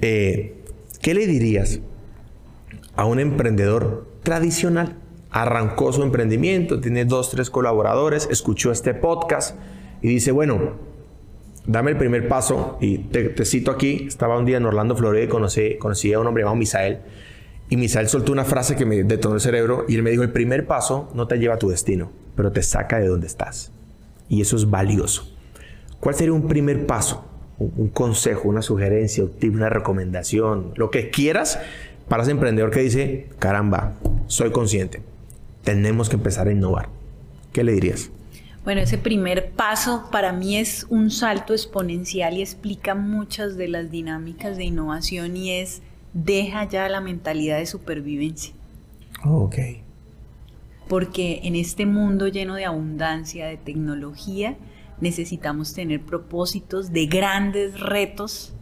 Eh, 0.00 0.54
¿Qué 1.02 1.12
le 1.12 1.26
dirías 1.26 1.80
a 2.96 3.04
un 3.04 3.20
emprendedor 3.20 4.08
tradicional? 4.22 4.96
Arrancó 5.34 5.92
su 5.92 6.04
emprendimiento, 6.04 6.80
tiene 6.80 7.04
dos, 7.04 7.30
tres 7.30 7.50
colaboradores, 7.50 8.28
escuchó 8.30 8.70
este 8.70 8.94
podcast 8.94 9.56
y 10.00 10.06
dice, 10.06 10.30
bueno, 10.30 10.74
dame 11.66 11.90
el 11.90 11.96
primer 11.96 12.28
paso. 12.28 12.78
Y 12.80 12.98
te, 12.98 13.44
cito 13.44 13.72
aquí, 13.72 14.04
estaba 14.06 14.38
un 14.38 14.44
día 14.44 14.58
en 14.58 14.64
Orlando, 14.64 14.94
Florida 14.94 15.24
y 15.24 15.26
conocí, 15.26 15.76
conocí 15.78 16.12
a 16.12 16.20
un 16.20 16.28
hombre 16.28 16.42
llamado 16.42 16.54
Misael. 16.54 17.00
Y 17.68 17.76
Misael 17.76 18.08
soltó 18.08 18.30
una 18.30 18.44
frase 18.44 18.76
que 18.76 18.86
me 18.86 19.02
detonó 19.02 19.34
el 19.34 19.40
cerebro 19.40 19.86
y 19.88 19.96
él 19.96 20.04
me 20.04 20.10
dijo, 20.10 20.22
el 20.22 20.30
primer 20.30 20.68
paso 20.68 21.10
no 21.14 21.26
te 21.26 21.36
lleva 21.40 21.54
a 21.54 21.58
tu 21.58 21.68
destino, 21.68 22.12
pero 22.36 22.52
te 22.52 22.62
saca 22.62 23.00
de 23.00 23.08
donde 23.08 23.26
estás. 23.26 23.72
Y 24.28 24.40
eso 24.40 24.54
es 24.54 24.70
valioso. 24.70 25.36
¿Cuál 25.98 26.14
sería 26.14 26.32
un 26.32 26.46
primer 26.46 26.86
paso? 26.86 27.24
Un, 27.58 27.72
un 27.76 27.88
consejo, 27.88 28.48
una 28.48 28.62
sugerencia, 28.62 29.24
un 29.24 29.54
una 29.56 29.68
recomendación, 29.68 30.74
lo 30.76 30.92
que 30.92 31.10
quieras 31.10 31.58
para 32.08 32.22
ese 32.22 32.30
emprendedor 32.30 32.70
que 32.70 32.80
dice, 32.80 33.30
caramba, 33.40 33.94
soy 34.26 34.52
consciente, 34.52 35.02
tenemos 35.64 36.08
que 36.08 36.16
empezar 36.16 36.46
a 36.46 36.52
innovar. 36.52 36.88
¿Qué 37.52 37.64
le 37.64 37.72
dirías? 37.72 38.10
Bueno, 38.64 38.80
ese 38.80 38.96
primer 38.96 39.50
paso 39.52 40.08
para 40.10 40.32
mí 40.32 40.56
es 40.56 40.86
un 40.88 41.10
salto 41.10 41.52
exponencial 41.52 42.34
y 42.34 42.40
explica 42.40 42.94
muchas 42.94 43.56
de 43.56 43.68
las 43.68 43.90
dinámicas 43.90 44.56
de 44.56 44.64
innovación 44.64 45.36
y 45.36 45.52
es 45.52 45.82
deja 46.14 46.64
ya 46.68 46.88
la 46.88 47.00
mentalidad 47.00 47.58
de 47.58 47.66
supervivencia. 47.66 48.54
ok. 49.24 49.56
Porque 50.88 51.40
en 51.44 51.56
este 51.56 51.86
mundo 51.86 52.28
lleno 52.28 52.54
de 52.54 52.66
abundancia, 52.66 53.46
de 53.46 53.56
tecnología, 53.56 54.56
necesitamos 55.00 55.74
tener 55.74 56.00
propósitos 56.00 56.92
de 56.92 57.06
grandes 57.06 57.80
retos 57.80 58.54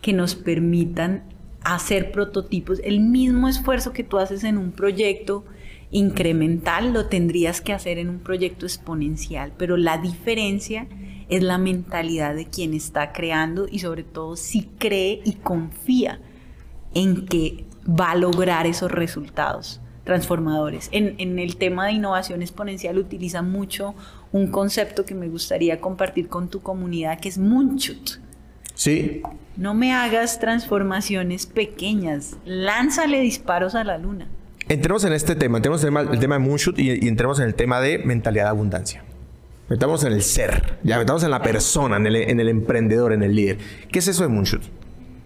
que 0.00 0.12
nos 0.12 0.34
permitan 0.34 1.22
hacer 1.62 2.12
prototipos. 2.12 2.80
El 2.82 3.00
mismo 3.00 3.48
esfuerzo 3.48 3.92
que 3.92 4.04
tú 4.04 4.18
haces 4.18 4.44
en 4.44 4.58
un 4.58 4.72
proyecto 4.72 5.44
incremental 5.90 6.92
lo 6.92 7.06
tendrías 7.06 7.60
que 7.60 7.72
hacer 7.72 7.98
en 7.98 8.08
un 8.08 8.20
proyecto 8.20 8.66
exponencial, 8.66 9.52
pero 9.56 9.76
la 9.76 9.98
diferencia 9.98 10.86
es 11.28 11.42
la 11.42 11.58
mentalidad 11.58 12.34
de 12.34 12.46
quien 12.46 12.74
está 12.74 13.12
creando 13.12 13.66
y 13.70 13.80
sobre 13.80 14.02
todo 14.02 14.36
si 14.36 14.64
cree 14.78 15.20
y 15.24 15.34
confía 15.34 16.20
en 16.94 17.26
que 17.26 17.64
va 17.88 18.12
a 18.12 18.16
lograr 18.16 18.66
esos 18.66 18.90
resultados 18.90 19.80
transformadores. 20.04 20.88
En, 20.92 21.14
en, 21.18 21.38
el 21.38 21.56
tema 21.56 21.86
de 21.86 21.92
innovación 21.92 22.42
exponencial 22.42 22.98
utiliza 22.98 23.42
mucho 23.42 23.94
un 24.32 24.50
concepto 24.50 25.04
que 25.04 25.14
me 25.14 25.28
gustaría 25.28 25.80
compartir 25.80 26.28
con 26.28 26.48
tu 26.48 26.60
comunidad, 26.60 27.20
que 27.20 27.28
es 27.28 27.38
Moonshot. 27.38 28.20
Sí. 28.74 29.22
No 29.56 29.74
me 29.74 29.92
hagas 29.92 30.40
transformaciones 30.40 31.46
pequeñas, 31.46 32.36
lánzale 32.44 33.20
disparos 33.20 33.74
a 33.74 33.84
la 33.84 33.98
luna. 33.98 34.28
Entremos 34.70 35.02
en 35.02 35.12
este 35.12 35.34
tema, 35.34 35.58
entremos 35.58 35.82
en 35.82 35.96
el 35.96 36.20
tema, 36.20 36.36
de 36.36 36.38
Moonshot 36.38 36.78
y, 36.78 36.92
y, 37.04 37.08
entremos 37.08 37.40
en 37.40 37.46
el 37.46 37.56
tema 37.56 37.80
de 37.80 37.98
mentalidad 37.98 38.44
de 38.44 38.50
abundancia. 38.50 39.02
Metamos 39.68 40.04
en 40.04 40.12
el 40.12 40.22
ser, 40.22 40.78
ya 40.84 40.96
metamos 40.96 41.24
en 41.24 41.32
la 41.32 41.42
persona, 41.42 41.96
en 41.96 42.06
el, 42.06 42.14
en 42.14 42.38
el 42.38 42.48
emprendedor, 42.48 43.12
en 43.12 43.24
el 43.24 43.34
líder. 43.34 43.58
¿Qué 43.90 43.98
es 43.98 44.06
eso 44.06 44.22
de 44.22 44.28
Moonshot? 44.28 44.62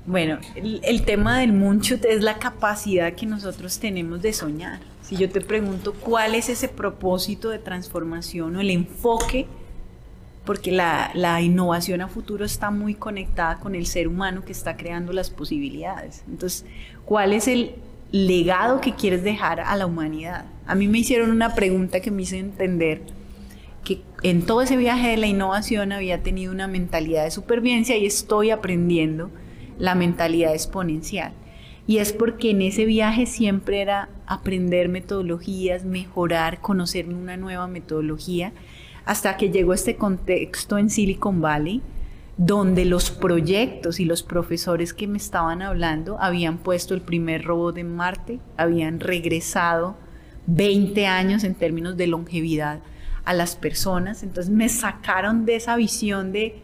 Bueno, 0.07 0.39
el, 0.55 0.81
el, 0.83 1.03
tema 1.03 1.41
del 1.41 1.53
moonshot 1.53 2.07
es 2.07 2.23
la 2.23 2.39
capacidad 2.39 3.13
que 3.13 3.27
nosotros 3.27 3.79
tenemos 3.79 4.23
de 4.23 4.33
soñar. 4.33 4.81
Si 5.03 5.17
yo 5.17 5.29
te 5.29 5.43
pregunto 5.43 5.93
cuál 5.93 6.35
es 6.35 6.49
ese 6.49 6.69
propósito 6.69 7.51
de 7.51 7.59
transformación 7.59 8.57
o 8.57 8.63
el 8.63 8.71
enfoque, 8.71 9.47
porque 10.47 10.73
la, 10.73 11.11
la, 11.13 11.43
innovación 11.43 12.01
a 12.01 12.09
futuro 12.09 12.47
está 12.47 12.71
muy 12.71 12.95
conectada 12.95 13.61
con 13.61 13.75
el 13.75 13.85
ser 13.85 14.09
humano 14.09 14.43
que 14.43 14.53
está 14.53 14.79
creando 14.79 15.13
las 15.13 15.29
posibilidades. 15.29 16.25
Entonces, 16.29 16.65
¿cuál 17.05 17.35
es 17.35 17.47
el 17.47 17.75
legado 18.15 18.81
que 18.81 18.95
quieres 18.95 19.25
dejar 19.25 19.59
a 19.59 19.75
la 19.75 19.87
humanidad? 19.87 20.45
A 20.67 20.77
mí 20.77 20.87
me 20.87 20.99
hicieron 21.01 21.33
una 21.33 21.57
pregunta 21.57 21.99
que 21.99 22.13
me 22.13 22.23
hizo 22.23 22.37
entender 22.37 23.03
que 23.83 24.03
en 24.23 24.47
todo 24.47 24.63
ese 24.63 24.77
viaje 24.77 25.09
de 25.09 25.17
la 25.17 25.27
innovación 25.27 25.91
había 25.91 26.23
tenido 26.23 26.53
una 26.53 26.69
mentalidad 26.69 27.25
de 27.25 27.33
supervivencia 27.33 27.97
y 27.97 28.07
estoy 28.07 28.51
aprendiendo 28.51 29.31
la 29.81 29.97
mentalidad 29.97 30.53
exponencial. 30.53 31.33
Y 31.89 31.99
es 31.99 32.13
porque 32.13 32.51
en 32.51 32.63
ese 32.63 32.85
viaje 32.85 33.27
siempre 33.27 33.81
era 33.81 34.09
aprender 34.27 34.89
metodologías, 34.89 35.85
mejorar, 35.85 36.61
conocerme 36.61 37.15
una 37.15 37.37
nueva 37.37 37.67
metodología, 37.67 38.53
hasta 39.05 39.37
que 39.37 39.51
llegó 39.51 39.75
este 39.75 39.97
contexto 39.97 40.79
en 40.79 40.89
Silicon 40.89 41.41
Valley, 41.41 41.83
donde 42.37 42.85
los 42.85 43.11
proyectos 43.11 44.01
y 44.01 44.05
los 44.05 44.23
profesores 44.23 44.93
que 44.93 45.07
me 45.07 45.19
estaban 45.19 45.63
hablando 45.63 46.19
habían 46.21 46.59
puesto 46.59 46.95
el 46.95 47.01
primer 47.01 47.45
robot 47.45 47.79
en 47.79 47.95
Marte, 47.95 48.41
habían 48.57 48.99
regresado 49.01 49.97
20 50.47 51.07
años 51.07 51.45
en 51.45 51.55
términos 51.55 51.97
de 51.97 52.09
longevidad 52.09 52.81
a 53.25 53.35
las 53.35 53.57
personas, 53.57 54.23
entonces 54.23 54.53
me 54.53 54.69
sacaron 54.69 55.47
de 55.47 55.57
esa 55.57 55.77
visión 55.77 56.33
de 56.33 56.61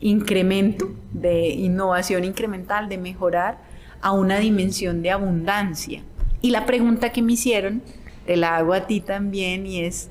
incremento, 0.00 0.92
de 1.12 1.48
innovación 1.48 2.24
incremental, 2.24 2.88
de 2.88 2.98
mejorar 2.98 3.58
a 4.02 4.12
una 4.12 4.38
dimensión 4.38 5.00
de 5.00 5.12
abundancia. 5.12 6.02
Y 6.42 6.50
la 6.50 6.66
pregunta 6.66 7.10
que 7.10 7.22
me 7.22 7.32
hicieron, 7.32 7.82
te 8.26 8.36
la 8.36 8.56
hago 8.56 8.74
a 8.74 8.86
ti 8.86 9.00
también, 9.00 9.66
y 9.66 9.80
es, 9.80 10.10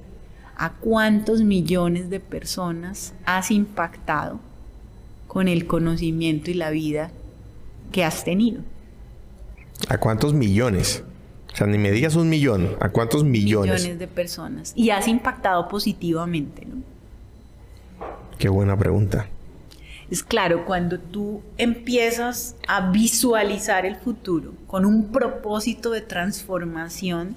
¿a 0.55 0.71
cuántos 0.71 1.43
millones 1.43 2.09
de 2.09 2.19
personas 2.19 3.13
has 3.25 3.51
impactado 3.51 4.39
con 5.33 5.47
el 5.47 5.65
conocimiento 5.65 6.51
y 6.51 6.53
la 6.53 6.69
vida 6.69 7.11
que 7.91 8.03
has 8.03 8.23
tenido? 8.23 8.61
¿A 9.89 9.97
cuántos 9.97 10.33
millones? 10.33 11.03
O 11.51 11.55
sea, 11.55 11.65
ni 11.65 11.79
me 11.79 11.91
digas 11.91 12.15
un 12.15 12.29
millón, 12.29 12.75
¿a 12.79 12.89
cuántos 12.89 13.23
millones? 13.23 13.81
Millones 13.81 13.99
de 13.99 14.07
personas. 14.07 14.73
Y 14.75 14.91
has 14.91 15.07
impactado 15.07 15.67
positivamente, 15.67 16.65
¿no? 16.65 16.83
Qué 18.37 18.47
buena 18.47 18.77
pregunta. 18.77 19.27
Es 20.09 20.21
claro, 20.21 20.65
cuando 20.65 20.99
tú 20.99 21.41
empiezas 21.57 22.55
a 22.67 22.91
visualizar 22.91 23.85
el 23.87 23.95
futuro 23.95 24.53
con 24.67 24.85
un 24.85 25.11
propósito 25.11 25.89
de 25.89 26.01
transformación 26.01 27.35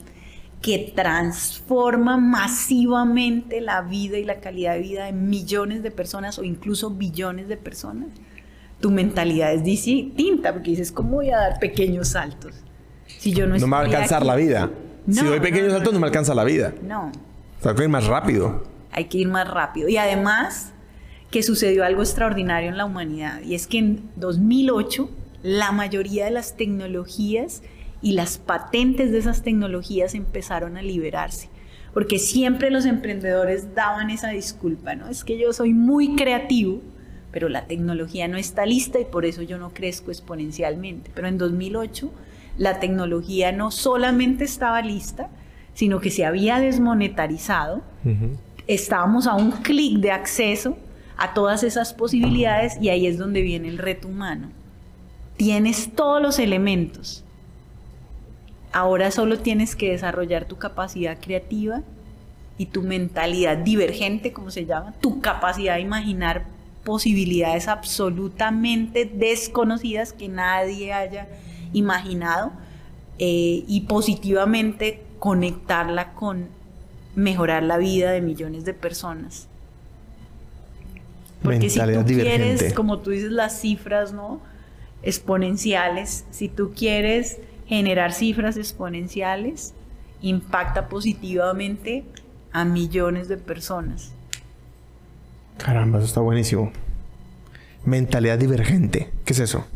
que 0.67 0.93
transforma 0.97 2.17
masivamente 2.17 3.61
la 3.61 3.83
vida 3.83 4.19
y 4.19 4.25
la 4.25 4.41
calidad 4.41 4.75
de 4.75 4.81
vida 4.81 5.05
de 5.05 5.13
millones 5.13 5.85
de 5.85 5.93
personas 5.93 6.41
o 6.41 6.43
incluso 6.43 6.91
billones 6.91 7.47
de 7.47 7.57
personas, 7.57 8.09
tu 8.81 8.91
mentalidad 8.91 9.55
es 9.55 9.63
distinta 9.63 10.53
porque 10.53 10.71
dices, 10.71 10.91
¿cómo 10.91 11.19
voy 11.19 11.31
a 11.31 11.37
dar 11.37 11.61
pequeños 11.61 12.09
saltos? 12.09 12.53
Si 13.07 13.33
yo 13.33 13.47
no, 13.47 13.57
no 13.57 13.67
me 13.69 13.71
va 13.71 13.79
a 13.79 13.85
alcanzar 13.85 14.27
la 14.27 14.35
vida. 14.35 14.69
si 15.09 15.25
doy 15.25 15.39
pequeños 15.39 15.73
saltos 15.73 15.93
no 15.93 16.01
me 16.01 16.07
alcanza 16.09 16.35
la 16.35 16.43
vida. 16.43 16.75
No. 16.83 17.13
O 17.61 17.63
sea, 17.63 17.71
hay 17.71 17.77
que 17.77 17.85
ir 17.85 17.89
más 17.89 18.09
rápido. 18.09 18.65
Hay 18.91 19.05
que 19.05 19.19
ir 19.19 19.29
más 19.29 19.49
rápido. 19.49 19.89
Y 19.89 19.99
además 19.99 20.73
que 21.31 21.45
sucedió 21.45 21.85
algo 21.85 22.03
extraordinario 22.03 22.71
en 22.71 22.77
la 22.77 22.87
humanidad 22.87 23.41
y 23.43 23.55
es 23.55 23.69
que 23.69 23.79
en 23.79 24.11
2008 24.17 25.09
la 25.45 25.71
mayoría 25.71 26.25
de 26.25 26.33
las 26.33 26.57
tecnologías 26.57 27.63
y 28.03 28.13
las 28.13 28.39
patentes 28.39 29.13
de 29.13 29.19
esas 29.19 29.43
tecnologías 29.43 30.15
empezaron 30.15 30.77
a 30.77 30.83
liberarse. 30.83 31.49
Porque 31.95 32.19
siempre 32.19 32.71
los 32.71 32.85
emprendedores 32.85 33.75
daban 33.75 34.11
esa 34.11 34.29
disculpa, 34.29 34.95
¿no? 34.95 35.09
Es 35.09 35.25
que 35.25 35.39
yo 35.39 35.53
soy 35.53 35.73
muy 35.73 36.15
creativo, 36.15 36.83
pero 37.33 37.49
la 37.49 37.67
tecnología 37.67 38.29
no 38.29 38.37
está 38.37 38.67
lista 38.67 39.01
y 39.01 39.05
por 39.05 39.25
eso 39.25 39.43
yo 39.43 39.59
no 39.59 39.71
crezco 39.71 40.11
exponencialmente. 40.11 41.11
Pero 41.15 41.29
en 41.29 41.39
2008 41.39 42.13
la 42.59 42.81
tecnología 42.81 43.53
no 43.53 43.71
solamente 43.71 44.45
estaba 44.45 44.81
lista, 44.83 45.29
sino 45.75 46.01
que 46.01 46.11
se 46.11 46.25
había 46.25 46.59
desmonetarizado. 46.61 47.83
Estábamos 48.67 49.27
a 49.27 49.35
un 49.35 49.51
clic 49.53 49.99
de 49.99 50.11
acceso 50.11 50.79
a 51.19 51.35
todas 51.35 51.63
esas 51.63 51.93
posibilidades 51.93 52.79
y 52.81 52.89
ahí 52.89 53.07
es 53.07 53.19
donde 53.19 53.43
viene 53.43 53.69
el 53.69 53.79
reto 53.79 54.09
humano. 54.09 54.49
Tienes 55.37 55.95
todos 55.95 56.23
los 56.23 56.39
elementos. 56.39 57.26
Ahora 58.77 59.11
solo 59.11 59.39
tienes 59.39 59.75
que 59.75 59.93
desarrollar 59.93 60.45
tu 60.45 60.59
capacidad 60.59 61.19
creativa 61.19 61.81
y 62.59 62.67
tu 62.67 62.83
mentalidad 62.83 63.57
divergente, 63.57 64.35
como 64.35 64.51
se 64.51 64.67
llama, 64.67 64.93
tu 65.01 65.23
capacidad 65.23 65.77
de 65.77 65.81
imaginar 65.81 66.45
posibilidades 66.85 67.69
absolutamente 67.69 69.07
desconocidas 69.07 70.13
que 70.13 70.29
nadie 70.29 70.93
haya 70.93 71.27
imaginado 71.73 72.53
eh, 73.19 73.65
y 73.67 73.87
positivamente 73.89 75.03
conectarla 75.21 76.13
con 76.13 76.49
mejorar 77.15 77.63
la 77.63 77.79
vida 77.79 78.13
de 78.13 78.21
millones 78.21 78.67
de 78.67 78.75
personas. 78.75 79.49
Porque 81.43 81.71
si 81.71 81.81
tú 81.81 82.05
quieres, 82.05 82.75
como 82.75 82.99
tú 82.99 83.09
dices, 83.09 83.31
las 83.31 83.59
cifras, 83.59 84.13
¿no? 84.13 84.43
Exponenciales, 85.03 86.27
si 86.31 86.51
tú 86.51 86.75
quieres 86.77 87.39
generar 87.67 88.13
cifras 88.13 88.57
exponenciales, 88.57 89.75
impacta 90.23 90.89
positivamente 90.89 92.05
a 92.53 92.65
millones 92.65 93.29
de 93.29 93.37
personas. 93.37 94.13
Caramba, 95.59 95.99
eso 95.99 96.07
está 96.07 96.21
buenísimo. 96.21 96.73
Mentalidad 97.85 98.39
divergente. 98.39 99.11
¿Qué 99.25 99.33
es 99.33 99.41
eso? 99.41 99.67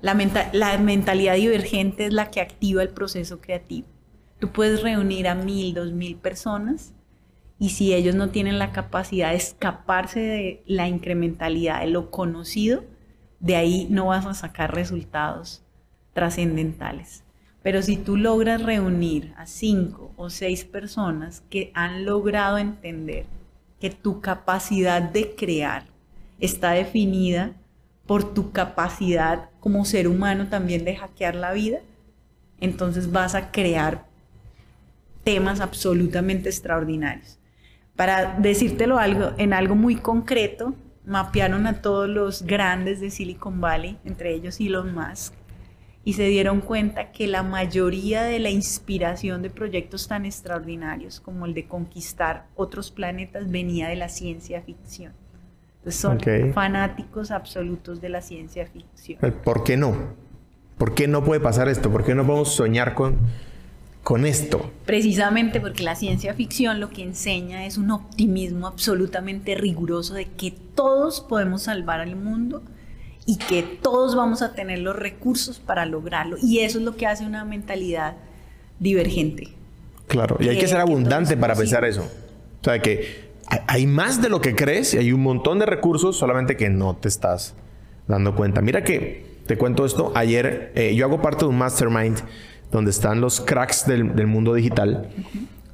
La, 0.00 0.16
la, 0.52 0.78
mentalidad 0.78 1.34
divergente 1.34 2.06
es 2.06 2.12
la 2.12 2.30
que 2.30 2.40
activa 2.40 2.82
el 2.82 2.90
proceso 2.90 3.40
creativo. 3.40 3.88
Tú 4.38 4.50
puedes 4.50 4.82
reunir 4.82 5.26
a 5.26 5.34
mil, 5.34 5.74
dos 5.74 5.92
mil 5.92 6.16
personas 6.16 6.92
y 7.58 7.70
si 7.70 7.92
ellos 7.92 8.14
no 8.14 8.30
tienen 8.30 8.60
la 8.60 8.70
capacidad 8.70 9.30
de 9.30 9.36
escaparse 9.36 10.20
de 10.20 10.62
la 10.66 10.86
incrementalidad, 10.86 11.80
de 11.80 11.88
lo 11.88 12.12
conocido, 12.12 12.84
de 13.40 13.56
ahí 13.56 13.88
no 13.90 14.06
vas 14.06 14.26
a 14.26 14.34
sacar 14.34 14.72
resultados 14.74 15.64
trascendentales. 16.18 17.22
Pero 17.62 17.80
si 17.80 17.96
tú 17.96 18.16
logras 18.16 18.60
reunir 18.60 19.32
a 19.36 19.46
cinco 19.46 20.12
o 20.16 20.30
seis 20.30 20.64
personas 20.64 21.44
que 21.48 21.70
han 21.74 22.04
logrado 22.04 22.58
entender 22.58 23.26
que 23.80 23.90
tu 23.90 24.20
capacidad 24.20 25.00
de 25.00 25.36
crear 25.36 25.84
está 26.40 26.72
definida 26.72 27.52
por 28.04 28.34
tu 28.34 28.50
capacidad 28.50 29.48
como 29.60 29.84
ser 29.84 30.08
humano 30.08 30.48
también 30.48 30.84
de 30.84 30.96
hackear 30.96 31.36
la 31.36 31.52
vida, 31.52 31.78
entonces 32.60 33.12
vas 33.12 33.36
a 33.36 33.52
crear 33.52 34.06
temas 35.22 35.60
absolutamente 35.60 36.48
extraordinarios. 36.48 37.38
Para 37.94 38.36
decírtelo 38.40 38.98
algo, 38.98 39.34
en 39.38 39.52
algo 39.52 39.76
muy 39.76 39.94
concreto, 39.94 40.74
mapearon 41.06 41.68
a 41.68 41.80
todos 41.80 42.08
los 42.08 42.42
grandes 42.42 43.00
de 43.00 43.10
Silicon 43.12 43.60
Valley, 43.60 43.98
entre 44.04 44.34
ellos 44.34 44.58
Elon 44.58 44.92
Musk, 44.92 45.32
y 46.08 46.14
se 46.14 46.24
dieron 46.24 46.62
cuenta 46.62 47.12
que 47.12 47.26
la 47.26 47.42
mayoría 47.42 48.22
de 48.22 48.38
la 48.38 48.48
inspiración 48.48 49.42
de 49.42 49.50
proyectos 49.50 50.08
tan 50.08 50.24
extraordinarios 50.24 51.20
como 51.20 51.44
el 51.44 51.52
de 51.52 51.66
conquistar 51.66 52.46
otros 52.56 52.90
planetas 52.90 53.50
venía 53.50 53.88
de 53.88 53.96
la 53.96 54.08
ciencia 54.08 54.62
ficción. 54.62 55.12
Entonces 55.80 56.00
son 56.00 56.18
fanáticos 56.54 57.30
absolutos 57.30 58.00
de 58.00 58.08
la 58.08 58.22
ciencia 58.22 58.64
ficción. 58.64 59.18
¿Por 59.44 59.64
qué 59.64 59.76
no? 59.76 60.14
¿Por 60.78 60.94
qué 60.94 61.08
no 61.08 61.22
puede 61.22 61.40
pasar 61.40 61.68
esto? 61.68 61.92
¿Por 61.92 62.02
qué 62.06 62.14
no 62.14 62.26
podemos 62.26 62.54
soñar 62.54 62.94
con 62.94 63.18
con 64.02 64.24
esto? 64.24 64.72
Precisamente 64.86 65.60
porque 65.60 65.82
la 65.82 65.94
ciencia 65.94 66.32
ficción 66.32 66.80
lo 66.80 66.88
que 66.88 67.02
enseña 67.02 67.66
es 67.66 67.76
un 67.76 67.90
optimismo 67.90 68.66
absolutamente 68.66 69.56
riguroso 69.56 70.14
de 70.14 70.24
que 70.24 70.52
todos 70.74 71.20
podemos 71.20 71.64
salvar 71.64 72.00
al 72.00 72.16
mundo 72.16 72.62
y 73.28 73.36
que 73.36 73.62
todos 73.62 74.16
vamos 74.16 74.40
a 74.40 74.54
tener 74.54 74.78
los 74.78 74.96
recursos 74.96 75.58
para 75.58 75.84
lograrlo. 75.84 76.38
Y 76.42 76.60
eso 76.60 76.78
es 76.78 76.84
lo 76.84 76.96
que 76.96 77.06
hace 77.06 77.26
una 77.26 77.44
mentalidad 77.44 78.14
divergente. 78.80 79.48
Claro, 80.06 80.38
y 80.40 80.48
hay 80.48 80.58
que 80.58 80.66
ser 80.66 80.80
abundante 80.80 81.36
para 81.36 81.54
pensar 81.54 81.84
eso. 81.84 82.08
O 82.62 82.64
sea, 82.64 82.80
que 82.80 83.28
hay 83.66 83.86
más 83.86 84.22
de 84.22 84.30
lo 84.30 84.40
que 84.40 84.54
crees 84.54 84.94
y 84.94 84.96
hay 84.96 85.12
un 85.12 85.22
montón 85.22 85.58
de 85.58 85.66
recursos, 85.66 86.16
solamente 86.16 86.56
que 86.56 86.70
no 86.70 86.96
te 86.96 87.08
estás 87.08 87.54
dando 88.06 88.34
cuenta. 88.34 88.62
Mira 88.62 88.82
que 88.82 89.26
te 89.46 89.58
cuento 89.58 89.84
esto. 89.84 90.10
Ayer 90.14 90.72
eh, 90.74 90.94
yo 90.94 91.04
hago 91.04 91.20
parte 91.20 91.44
de 91.44 91.50
un 91.50 91.58
mastermind 91.58 92.16
donde 92.72 92.90
están 92.90 93.20
los 93.20 93.42
cracks 93.42 93.86
del, 93.86 94.26
mundo 94.26 94.54
digital. 94.54 95.10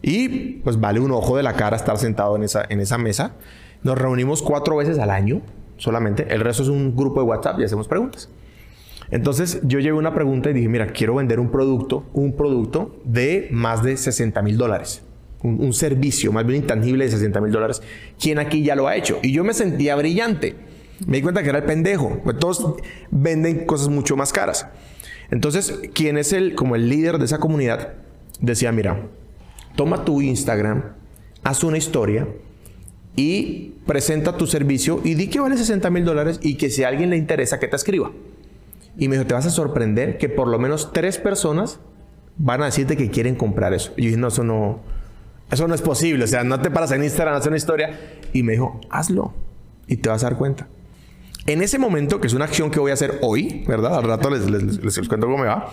Y 0.02 0.56
pues 0.64 0.80
vale 0.80 0.98
un 0.98 1.12
ojo 1.12 1.36
de 1.36 1.44
la 1.44 1.52
cara 1.52 1.76
estar 1.76 1.98
sentado 1.98 2.34
en 2.34 2.42
esa, 2.42 2.64
en 2.68 2.80
esa 2.80 2.98
mesa. 2.98 3.36
Nos 3.84 3.96
reunimos 3.96 4.42
cuatro 4.42 4.78
veces 4.78 4.98
al 4.98 5.10
año 5.10 5.40
solamente. 5.76 6.26
El 6.28 6.40
resto 6.40 6.62
es 6.62 6.68
un 6.68 6.96
grupo 6.96 7.20
de 7.20 7.26
WhatsApp 7.26 7.58
y 7.60 7.64
hacemos 7.64 7.88
preguntas. 7.88 8.28
Entonces 9.10 9.60
yo 9.62 9.80
llevé 9.80 9.96
una 9.96 10.14
pregunta 10.14 10.50
y 10.50 10.54
dije, 10.54 10.68
mira, 10.68 10.86
quiero 10.88 11.16
vender 11.16 11.40
un 11.40 11.50
producto, 11.50 12.04
un 12.12 12.36
producto 12.36 13.00
de 13.04 13.48
más 13.50 13.82
de 13.82 13.96
60 13.96 14.42
mil 14.42 14.56
dólares. 14.56 15.02
Un, 15.42 15.74
servicio, 15.74 16.32
más 16.32 16.46
bien 16.46 16.62
intangible 16.62 17.04
de 17.04 17.10
60 17.10 17.38
mil 17.42 17.52
dólares. 17.52 17.82
¿Quién 18.18 18.38
aquí 18.38 18.62
ya 18.62 18.74
lo 18.74 18.88
ha 18.88 18.96
hecho? 18.96 19.18
Y 19.22 19.30
yo 19.32 19.44
me 19.44 19.52
sentía 19.52 19.94
brillante. 19.94 20.56
Me 21.06 21.18
di 21.18 21.22
cuenta 21.22 21.42
que 21.42 21.50
era 21.50 21.58
el 21.58 21.64
pendejo. 21.64 22.18
Pues 22.24 22.38
todos 22.38 22.76
venden 23.10 23.66
cosas 23.66 23.90
mucho 23.90 24.16
más 24.16 24.32
caras. 24.32 24.66
Entonces, 25.30 25.80
quien 25.92 26.16
es 26.16 26.32
el, 26.32 26.54
como 26.54 26.76
el 26.76 26.88
líder 26.88 27.18
de 27.18 27.26
esa 27.26 27.40
comunidad, 27.40 27.92
decía, 28.40 28.72
mira, 28.72 29.08
toma 29.76 30.06
tu 30.06 30.22
Instagram, 30.22 30.94
haz 31.42 31.62
una 31.62 31.76
historia 31.76 32.26
y 33.16 33.74
presenta 33.86 34.36
tu 34.36 34.46
servicio 34.46 35.00
y 35.04 35.14
di 35.14 35.28
que 35.28 35.40
vale 35.40 35.56
60 35.56 35.88
mil 35.90 36.04
dólares 36.04 36.40
y 36.42 36.56
que 36.56 36.70
si 36.70 36.82
a 36.82 36.88
alguien 36.88 37.10
le 37.10 37.16
interesa 37.16 37.60
que 37.60 37.68
te 37.68 37.76
escriba. 37.76 38.10
Y 38.96 39.08
me 39.08 39.16
dijo, 39.16 39.26
te 39.26 39.34
vas 39.34 39.46
a 39.46 39.50
sorprender 39.50 40.18
que 40.18 40.28
por 40.28 40.48
lo 40.48 40.58
menos 40.58 40.92
tres 40.92 41.18
personas 41.18 41.80
van 42.36 42.62
a 42.62 42.66
decirte 42.66 42.96
que 42.96 43.10
quieren 43.10 43.34
comprar 43.34 43.74
eso. 43.74 43.92
Y 43.96 44.02
yo 44.02 44.06
dije, 44.08 44.20
no, 44.20 44.28
eso 44.28 44.44
no, 44.44 44.80
eso 45.50 45.66
no 45.68 45.74
es 45.74 45.82
posible. 45.82 46.24
O 46.24 46.26
sea, 46.26 46.44
no 46.44 46.60
te 46.60 46.70
paras 46.70 46.92
en 46.92 47.02
Instagram 47.02 47.36
hacer 47.36 47.48
una 47.50 47.56
historia. 47.56 47.98
Y 48.32 48.42
me 48.42 48.52
dijo, 48.52 48.80
hazlo 48.90 49.34
y 49.86 49.96
te 49.96 50.08
vas 50.08 50.22
a 50.22 50.30
dar 50.30 50.38
cuenta. 50.38 50.68
En 51.46 51.60
ese 51.60 51.78
momento, 51.78 52.20
que 52.20 52.26
es 52.26 52.34
una 52.34 52.46
acción 52.46 52.70
que 52.70 52.80
voy 52.80 52.90
a 52.90 52.94
hacer 52.94 53.18
hoy, 53.20 53.64
¿verdad? 53.68 53.98
Al 53.98 54.04
rato 54.04 54.30
les, 54.30 54.48
les, 54.48 54.82
les 54.82 55.08
cuento 55.08 55.26
cómo 55.26 55.38
me 55.38 55.46
va. 55.46 55.72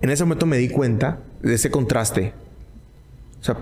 En 0.00 0.10
ese 0.10 0.24
momento 0.24 0.46
me 0.46 0.58
di 0.58 0.68
cuenta 0.68 1.20
de 1.40 1.54
ese 1.54 1.70
contraste. 1.70 2.34
O 3.40 3.44
sea, 3.44 3.56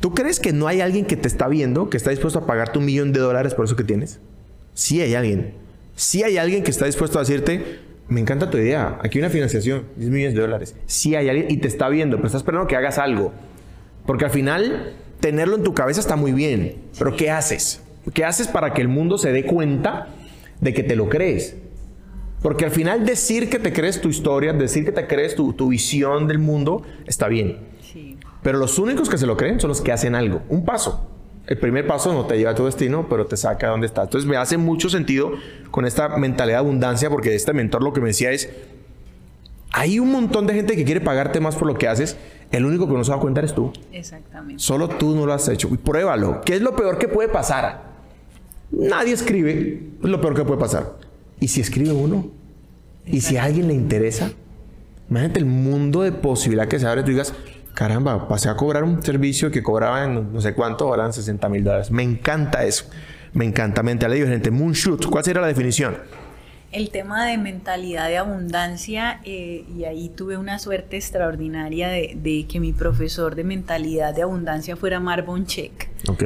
¿tú 0.00 0.14
crees 0.14 0.40
que 0.40 0.52
no 0.52 0.66
hay 0.66 0.80
alguien 0.80 1.04
que 1.04 1.16
te 1.16 1.28
está 1.28 1.48
viendo, 1.48 1.90
que 1.90 1.96
está 1.96 2.10
dispuesto 2.10 2.38
a 2.40 2.46
pagarte 2.46 2.78
un 2.78 2.84
millón 2.84 3.12
de 3.12 3.20
dólares 3.20 3.54
por 3.54 3.64
eso 3.64 3.76
que 3.76 3.84
tienes? 3.84 4.20
Sí 4.74 5.00
hay 5.00 5.14
alguien. 5.14 5.54
Sí 5.96 6.22
hay 6.22 6.38
alguien 6.38 6.62
que 6.62 6.70
está 6.70 6.86
dispuesto 6.86 7.18
a 7.18 7.22
decirte, 7.22 7.80
me 8.08 8.20
encanta 8.20 8.50
tu 8.50 8.58
idea. 8.58 8.98
Aquí 9.02 9.18
hay 9.18 9.24
una 9.24 9.30
financiación, 9.30 9.84
10 9.96 10.10
millones 10.10 10.34
de 10.34 10.40
dólares. 10.40 10.76
Sí 10.86 11.14
hay 11.14 11.28
alguien 11.28 11.50
y 11.50 11.58
te 11.58 11.68
está 11.68 11.88
viendo, 11.88 12.16
pero 12.16 12.26
está 12.26 12.38
esperando 12.38 12.66
que 12.66 12.76
hagas 12.76 12.98
algo. 12.98 13.32
Porque 14.06 14.24
al 14.24 14.30
final, 14.30 14.94
tenerlo 15.20 15.56
en 15.56 15.64
tu 15.64 15.74
cabeza 15.74 16.00
está 16.00 16.16
muy 16.16 16.32
bien. 16.32 16.76
Pero 16.98 17.16
¿qué 17.16 17.30
haces? 17.30 17.82
¿Qué 18.14 18.24
haces 18.24 18.48
para 18.48 18.72
que 18.72 18.80
el 18.80 18.88
mundo 18.88 19.18
se 19.18 19.32
dé 19.32 19.44
cuenta 19.44 20.08
de 20.60 20.72
que 20.72 20.82
te 20.82 20.96
lo 20.96 21.08
crees? 21.08 21.56
Porque 22.42 22.64
al 22.64 22.70
final 22.70 23.04
decir 23.04 23.50
que 23.50 23.58
te 23.58 23.72
crees 23.72 24.00
tu 24.00 24.08
historia, 24.08 24.52
decir 24.52 24.84
que 24.84 24.92
te 24.92 25.06
crees 25.06 25.34
tu, 25.34 25.52
tu 25.52 25.68
visión 25.68 26.28
del 26.28 26.38
mundo, 26.38 26.82
está 27.06 27.28
bien. 27.28 27.58
Sí. 27.82 28.07
Pero 28.42 28.58
los 28.58 28.78
únicos 28.78 29.08
que 29.08 29.18
se 29.18 29.26
lo 29.26 29.36
creen 29.36 29.60
son 29.60 29.68
los 29.68 29.80
que 29.80 29.92
hacen 29.92 30.14
algo. 30.14 30.42
Un 30.48 30.64
paso 30.64 31.08
el 31.48 31.56
primer 31.56 31.86
paso 31.86 32.12
no 32.12 32.26
te 32.26 32.36
lleva 32.36 32.50
a 32.50 32.54
tu 32.54 32.66
destino, 32.66 33.08
pero 33.08 33.24
te 33.24 33.38
saca 33.38 33.68
a 33.68 33.70
donde 33.70 33.86
estás. 33.86 34.04
Entonces 34.04 34.28
me 34.28 34.36
hace 34.36 34.58
mucho 34.58 34.90
sentido 34.90 35.32
con 35.70 35.86
esta 35.86 36.10
mentalidad 36.18 36.58
de 36.58 36.60
abundancia, 36.60 37.08
porque 37.08 37.34
este 37.34 37.54
mentor 37.54 37.82
lo 37.82 37.94
que 37.94 38.02
me 38.02 38.08
decía 38.08 38.32
es, 38.32 38.50
hay 39.72 39.98
un 39.98 40.12
montón 40.12 40.46
de 40.46 40.52
gente 40.52 40.76
que 40.76 40.84
quiere 40.84 41.00
pagarte 41.00 41.40
más 41.40 41.56
por 41.56 41.66
lo 41.66 41.78
que 41.78 41.88
haces, 41.88 42.18
el 42.50 42.66
único 42.66 42.86
que 42.86 42.92
no 42.92 43.02
se 43.02 43.12
va 43.12 43.16
a 43.16 43.20
cuenta 43.20 43.40
eres 43.40 43.54
tú. 43.54 43.72
Exactamente. 43.92 44.62
Solo 44.62 44.90
tú 44.90 45.16
no 45.16 45.24
lo 45.24 45.32
has 45.32 45.48
hecho. 45.48 45.68
Y 45.72 45.78
pruébalo. 45.78 46.42
¿Qué 46.42 46.54
es 46.54 46.60
lo 46.60 46.76
peor 46.76 46.98
que 46.98 47.08
puede 47.08 47.30
pasar? 47.30 47.82
Nadie 48.70 49.14
escribe. 49.14 49.84
Es 50.02 50.08
lo 50.08 50.20
peor 50.20 50.34
que 50.34 50.44
puede 50.44 50.60
pasar. 50.60 50.96
¿Y 51.40 51.48
si 51.48 51.62
escribe 51.62 51.92
uno? 51.92 52.28
¿Y 53.06 53.22
si 53.22 53.38
a 53.38 53.44
alguien 53.44 53.68
le 53.68 53.74
interesa? 53.74 54.32
Imagínate 55.08 55.40
el 55.40 55.46
mundo 55.46 56.02
de 56.02 56.12
posibilidad 56.12 56.68
que 56.68 56.78
se 56.78 56.86
abre. 56.86 57.02
Tú 57.02 57.10
digas, 57.10 57.32
caramba, 57.78 58.26
pasé 58.26 58.48
a 58.48 58.56
cobrar 58.56 58.82
un 58.82 59.00
servicio 59.04 59.52
que 59.52 59.62
cobraba 59.62 60.02
en 60.02 60.32
no 60.32 60.40
sé 60.40 60.52
cuánto, 60.52 60.88
ahora 60.88 61.06
en 61.06 61.12
60 61.12 61.48
mil 61.48 61.62
dólares. 61.62 61.92
Me 61.92 62.02
encanta 62.02 62.64
eso. 62.64 62.86
Me 63.34 63.44
encanta. 63.44 63.84
Mentalidad 63.84 64.18
diferente. 64.18 64.50
Moonshoot, 64.50 65.06
¿cuál 65.06 65.22
sería 65.22 65.40
la 65.42 65.46
definición? 65.46 65.96
El 66.72 66.90
tema 66.90 67.24
de 67.24 67.38
mentalidad 67.38 68.08
de 68.08 68.16
abundancia, 68.16 69.20
eh, 69.24 69.64
y 69.72 69.84
ahí 69.84 70.08
tuve 70.08 70.36
una 70.36 70.58
suerte 70.58 70.96
extraordinaria 70.96 71.88
de, 71.88 72.46
que 72.50 72.58
mi 72.58 72.72
profesor 72.72 73.36
de 73.36 73.44
mentalidad 73.44 74.12
de 74.12 74.22
abundancia 74.22 74.74
fuera 74.74 74.98
Marvin 74.98 75.46
Check. 75.46 75.88
Ok. 76.08 76.24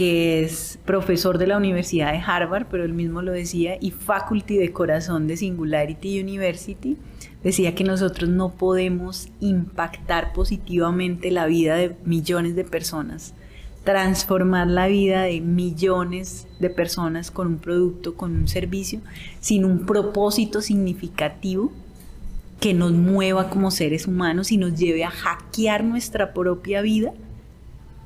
Que 0.00 0.42
es 0.42 0.78
profesor 0.86 1.36
de 1.36 1.46
la 1.46 1.58
Universidad 1.58 2.12
de 2.12 2.22
Harvard, 2.24 2.68
pero 2.70 2.84
él 2.84 2.94
mismo 2.94 3.20
lo 3.20 3.32
decía, 3.32 3.76
y 3.82 3.90
faculty 3.90 4.56
de 4.56 4.72
corazón 4.72 5.26
de 5.26 5.36
Singularity 5.36 6.18
University 6.22 6.96
decía 7.44 7.74
que 7.74 7.84
nosotros 7.84 8.30
no 8.30 8.48
podemos 8.48 9.28
impactar 9.40 10.32
positivamente 10.32 11.30
la 11.30 11.44
vida 11.44 11.76
de 11.76 11.96
millones 12.06 12.56
de 12.56 12.64
personas, 12.64 13.34
transformar 13.84 14.68
la 14.68 14.86
vida 14.86 15.24
de 15.24 15.42
millones 15.42 16.48
de 16.60 16.70
personas 16.70 17.30
con 17.30 17.48
un 17.48 17.58
producto, 17.58 18.14
con 18.14 18.34
un 18.34 18.48
servicio, 18.48 19.02
sin 19.40 19.66
un 19.66 19.84
propósito 19.84 20.62
significativo 20.62 21.72
que 22.58 22.72
nos 22.72 22.92
mueva 22.92 23.50
como 23.50 23.70
seres 23.70 24.06
humanos 24.06 24.50
y 24.50 24.56
nos 24.56 24.78
lleve 24.78 25.04
a 25.04 25.10
hackear 25.10 25.84
nuestra 25.84 26.32
propia 26.32 26.80
vida 26.80 27.12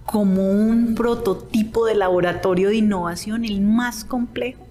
como 0.05 0.51
un 0.51 0.95
prototipo 0.95 1.87
de 1.87 1.95
laboratorio 1.95 2.69
de 2.69 2.77
innovación, 2.77 3.45
el 3.45 3.61
más 3.61 4.05
complejo, 4.05 4.67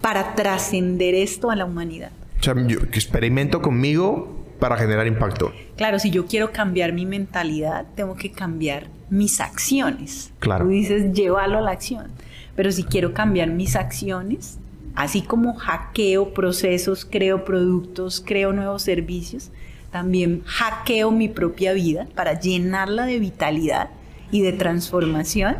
para 0.00 0.34
trascender 0.34 1.14
esto 1.14 1.50
a 1.50 1.56
la 1.56 1.64
humanidad. 1.64 2.10
O 2.40 2.42
sea, 2.42 2.54
yo 2.66 2.80
experimento 2.80 3.62
conmigo 3.62 4.44
para 4.58 4.76
generar 4.76 5.06
impacto. 5.06 5.52
Claro, 5.76 5.98
si 5.98 6.10
yo 6.10 6.26
quiero 6.26 6.52
cambiar 6.52 6.92
mi 6.92 7.06
mentalidad, 7.06 7.86
tengo 7.94 8.16
que 8.16 8.32
cambiar 8.32 8.86
mis 9.10 9.40
acciones. 9.40 10.32
Claro. 10.38 10.64
Tú 10.64 10.70
dices, 10.70 11.12
llévalo 11.12 11.58
a 11.58 11.60
la 11.60 11.72
acción. 11.72 12.10
Pero 12.56 12.72
si 12.72 12.84
quiero 12.84 13.12
cambiar 13.14 13.48
mis 13.48 13.76
acciones, 13.76 14.58
así 14.94 15.22
como 15.22 15.54
hackeo 15.54 16.34
procesos, 16.34 17.04
creo 17.04 17.44
productos, 17.44 18.22
creo 18.24 18.52
nuevos 18.52 18.82
servicios, 18.82 19.50
también 19.90 20.42
hackeo 20.46 21.10
mi 21.10 21.28
propia 21.28 21.72
vida 21.72 22.06
para 22.14 22.38
llenarla 22.38 23.06
de 23.06 23.18
vitalidad 23.18 23.90
y 24.32 24.40
de 24.40 24.52
transformación. 24.52 25.58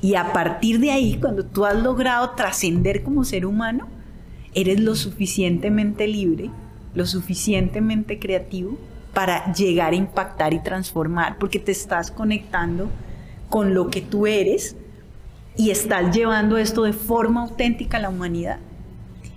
Y 0.00 0.14
a 0.14 0.32
partir 0.32 0.78
de 0.78 0.92
ahí, 0.92 1.18
cuando 1.20 1.44
tú 1.44 1.64
has 1.64 1.82
logrado 1.82 2.30
trascender 2.36 3.02
como 3.02 3.24
ser 3.24 3.46
humano, 3.46 3.88
eres 4.54 4.78
lo 4.78 4.94
suficientemente 4.94 6.06
libre, 6.06 6.50
lo 6.94 7.06
suficientemente 7.06 8.20
creativo 8.20 8.78
para 9.12 9.52
llegar 9.52 9.92
a 9.92 9.96
impactar 9.96 10.54
y 10.54 10.62
transformar, 10.62 11.38
porque 11.38 11.58
te 11.58 11.72
estás 11.72 12.10
conectando 12.10 12.88
con 13.48 13.74
lo 13.74 13.88
que 13.88 14.00
tú 14.00 14.26
eres 14.26 14.76
y 15.56 15.70
estás 15.70 16.14
llevando 16.14 16.58
esto 16.58 16.82
de 16.82 16.92
forma 16.92 17.42
auténtica 17.42 17.96
a 17.96 18.00
la 18.00 18.10
humanidad. 18.10 18.58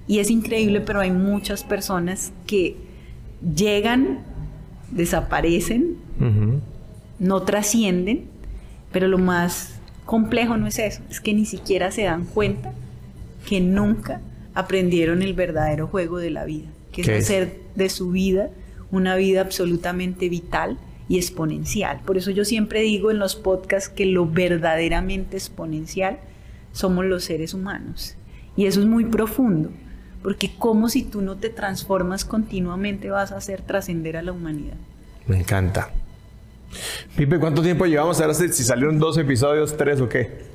Y 0.08 0.20
es 0.20 0.30
increíble, 0.30 0.82
pero 0.82 1.00
hay 1.00 1.12
muchas 1.12 1.64
personas 1.64 2.34
que 2.46 2.76
llegan, 3.56 4.24
desaparecen, 4.92 5.98
no 7.20 7.44
trascienden, 7.44 8.26
pero 8.92 9.08
lo 9.08 9.18
más 9.18 9.76
complejo 10.06 10.58
no 10.58 10.68
es 10.68 10.80
eso, 10.80 11.02
es 11.10 11.20
que 11.20 11.34
ni 11.34 11.46
siquiera 11.46 11.92
se 11.92 12.04
dan 12.04 12.26
cuenta 12.26 12.74
que 13.48 13.60
nunca 13.62 14.22
aprendieron 14.54 15.22
el 15.22 15.34
verdadero 15.34 15.88
juego 15.88 16.18
de 16.18 16.32
la 16.32 16.46
vida, 16.46 16.68
que 16.92 17.02
es 17.02 17.10
hacer 17.10 17.60
de 17.76 17.90
su 17.90 18.12
vida 18.12 18.50
una 18.92 19.16
vida 19.16 19.42
absolutamente 19.42 20.30
vital 20.30 20.78
y 21.10 21.18
exponencial. 21.18 22.02
Por 22.06 22.18
eso 22.18 22.32
yo 22.32 22.46
siempre 22.46 22.82
digo 22.82 23.12
en 23.12 23.20
los 23.20 23.36
podcasts 23.36 23.90
que 23.90 24.06
lo 24.06 24.26
verdaderamente 24.26 25.38
exponencial 25.38 26.20
somos 26.72 27.06
los 27.06 27.24
seres 27.24 27.54
humanos. 27.54 28.16
Y 28.56 28.66
eso 28.66 28.80
es 28.80 28.86
muy 28.88 29.06
profundo, 29.06 29.70
porque 30.24 30.52
como 30.58 30.90
si 30.90 31.04
tú 31.04 31.22
no 31.22 31.38
te 31.38 31.50
transformas 31.50 32.26
continuamente 32.26 33.10
vas 33.10 33.32
a 33.32 33.38
hacer 33.38 33.62
trascender 33.62 34.18
a 34.18 34.22
la 34.22 34.32
humanidad. 34.32 34.78
Me 35.28 35.38
encanta. 35.38 35.92
Pipe, 37.16 37.40
¿cuánto 37.40 37.62
tiempo 37.62 37.86
llevamos 37.86 38.20
ahora 38.22 38.34
si 38.34 38.50
salieron 38.50 39.00
dos 39.00 39.18
episodios, 39.18 39.76
tres 39.76 40.02
o 40.02 40.10
qué? 40.10 40.46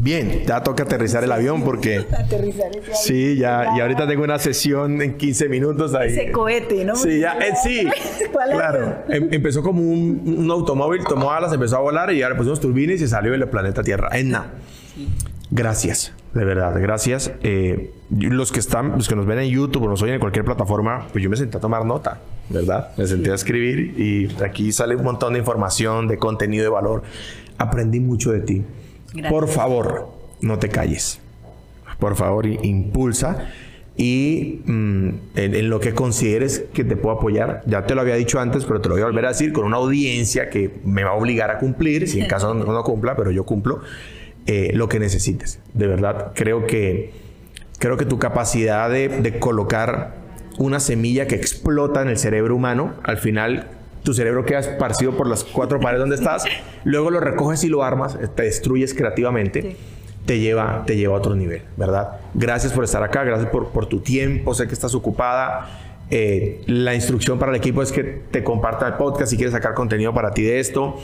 Bien, 0.00 0.44
ya 0.46 0.62
toca 0.62 0.84
aterrizar 0.84 1.24
el 1.24 1.32
avión 1.32 1.64
porque... 1.64 1.98
aterrizar 2.16 2.70
ese 2.70 2.78
avión. 2.78 2.96
Sí, 3.02 3.36
ya, 3.36 3.72
y 3.76 3.80
ahorita 3.80 4.06
tengo 4.06 4.22
una 4.22 4.38
sesión 4.38 5.02
en 5.02 5.18
15 5.18 5.48
minutos 5.48 5.92
ahí. 5.94 6.12
Ese 6.12 6.30
cohete, 6.30 6.84
¿no? 6.84 6.94
Sí, 6.94 7.18
ya, 7.18 7.36
eh, 7.38 7.52
sí. 7.60 7.88
claro. 8.32 9.02
Em, 9.08 9.28
empezó 9.32 9.60
como 9.62 9.82
un, 9.82 10.48
automóvil, 10.50 11.02
tomó 11.04 11.32
alas, 11.32 11.52
empezó 11.52 11.76
a 11.76 11.80
volar 11.80 12.12
y 12.12 12.22
ahora 12.22 12.36
pusimos 12.36 12.60
turbinas 12.60 12.96
y 12.96 12.98
se 13.00 13.08
salió 13.08 13.32
del 13.32 13.48
planeta 13.48 13.82
Tierra. 13.82 14.08
Enna. 14.12 14.52
Gracias, 15.50 16.12
de 16.34 16.44
verdad, 16.44 16.74
gracias. 16.80 17.32
Eh, 17.42 17.92
los 18.10 18.52
que 18.52 18.60
están, 18.60 18.92
los 18.92 19.08
que 19.08 19.16
nos 19.16 19.26
ven 19.26 19.38
en 19.38 19.48
YouTube 19.48 19.84
o 19.84 19.88
nos 19.88 20.02
oyen 20.02 20.16
en 20.16 20.20
cualquier 20.20 20.44
plataforma, 20.44 21.06
pues 21.12 21.22
yo 21.24 21.30
me 21.30 21.36
senté 21.36 21.56
a 21.56 21.60
tomar 21.60 21.84
nota, 21.84 22.20
¿verdad? 22.48 22.90
Me 22.96 23.06
senté 23.06 23.30
a 23.30 23.34
escribir 23.34 23.98
y 23.98 24.28
aquí 24.42 24.72
sale 24.72 24.96
un 24.96 25.04
montón 25.04 25.32
de 25.32 25.38
información, 25.38 26.06
de 26.06 26.18
contenido 26.18 26.64
de 26.64 26.70
valor. 26.70 27.02
Aprendí 27.56 28.00
mucho 28.00 28.30
de 28.30 28.40
ti. 28.40 28.64
Por 29.28 29.48
favor, 29.48 30.08
no 30.40 30.58
te 30.58 30.68
calles. 30.68 31.20
Por 31.98 32.14
favor, 32.14 32.46
impulsa. 32.46 33.48
Y 33.96 34.60
mm, 34.64 35.08
en, 35.34 35.70
lo 35.70 35.80
que 35.80 35.92
consideres 35.92 36.66
que 36.72 36.84
te 36.84 36.94
puedo 36.94 37.16
apoyar, 37.16 37.62
ya 37.66 37.84
te 37.84 37.96
lo 37.96 38.02
había 38.02 38.14
dicho 38.14 38.38
antes, 38.38 38.64
pero 38.64 38.80
te 38.80 38.88
lo 38.88 38.94
voy 38.94 39.02
a 39.02 39.06
volver 39.06 39.24
a 39.24 39.28
decir 39.30 39.52
con 39.52 39.64
una 39.64 39.78
audiencia 39.78 40.50
que 40.50 40.78
me 40.84 41.02
va 41.02 41.10
a 41.10 41.14
obligar 41.14 41.50
a 41.50 41.58
cumplir, 41.58 42.06
si 42.06 42.20
en 42.20 42.26
caso 42.28 42.54
no, 42.54 42.64
no 42.64 42.84
cumpla, 42.84 43.16
pero 43.16 43.32
yo 43.32 43.44
cumplo, 43.44 43.80
eh, 44.48 44.70
lo 44.72 44.88
que 44.88 44.98
necesites. 44.98 45.60
De 45.74 45.86
verdad, 45.86 46.32
creo 46.34 46.66
que, 46.66 47.12
creo 47.78 47.98
que 47.98 48.06
tu 48.06 48.18
capacidad 48.18 48.88
de, 48.88 49.08
de 49.08 49.38
colocar 49.38 50.14
una 50.56 50.80
semilla 50.80 51.26
que 51.26 51.34
explota 51.34 52.00
en 52.00 52.08
el 52.08 52.16
cerebro 52.16 52.56
humano, 52.56 52.94
al 53.02 53.18
final 53.18 53.68
tu 54.02 54.14
cerebro 54.14 54.46
queda 54.46 54.60
esparcido 54.60 55.14
por 55.18 55.26
las 55.26 55.44
cuatro 55.44 55.80
paredes 55.80 56.00
donde 56.00 56.16
estás, 56.16 56.44
luego 56.84 57.10
lo 57.10 57.20
recoges 57.20 57.62
y 57.62 57.68
lo 57.68 57.84
armas, 57.84 58.18
te 58.34 58.44
destruyes 58.44 58.94
creativamente. 58.94 59.76
Te 60.24 60.40
lleva, 60.40 60.84
te 60.86 60.96
lleva 60.96 61.14
a 61.14 61.18
otro 61.18 61.34
nivel, 61.34 61.62
¿verdad? 61.76 62.20
Gracias 62.32 62.72
por 62.72 62.84
estar 62.84 63.02
acá, 63.02 63.24
gracias 63.24 63.50
por, 63.50 63.68
por 63.68 63.86
tu 63.86 64.00
tiempo, 64.00 64.54
sé 64.54 64.66
que 64.66 64.72
estás 64.72 64.94
ocupada. 64.94 65.68
Eh, 66.10 66.62
la 66.66 66.94
instrucción 66.94 67.38
para 67.38 67.52
el 67.52 67.56
equipo 67.56 67.82
es 67.82 67.92
que 67.92 68.02
te 68.02 68.42
comparta 68.42 68.86
el 68.86 68.94
podcast 68.94 69.30
si 69.30 69.36
quieres 69.36 69.52
sacar 69.52 69.74
contenido 69.74 70.14
para 70.14 70.32
ti 70.32 70.42
de 70.42 70.58
esto. 70.60 70.96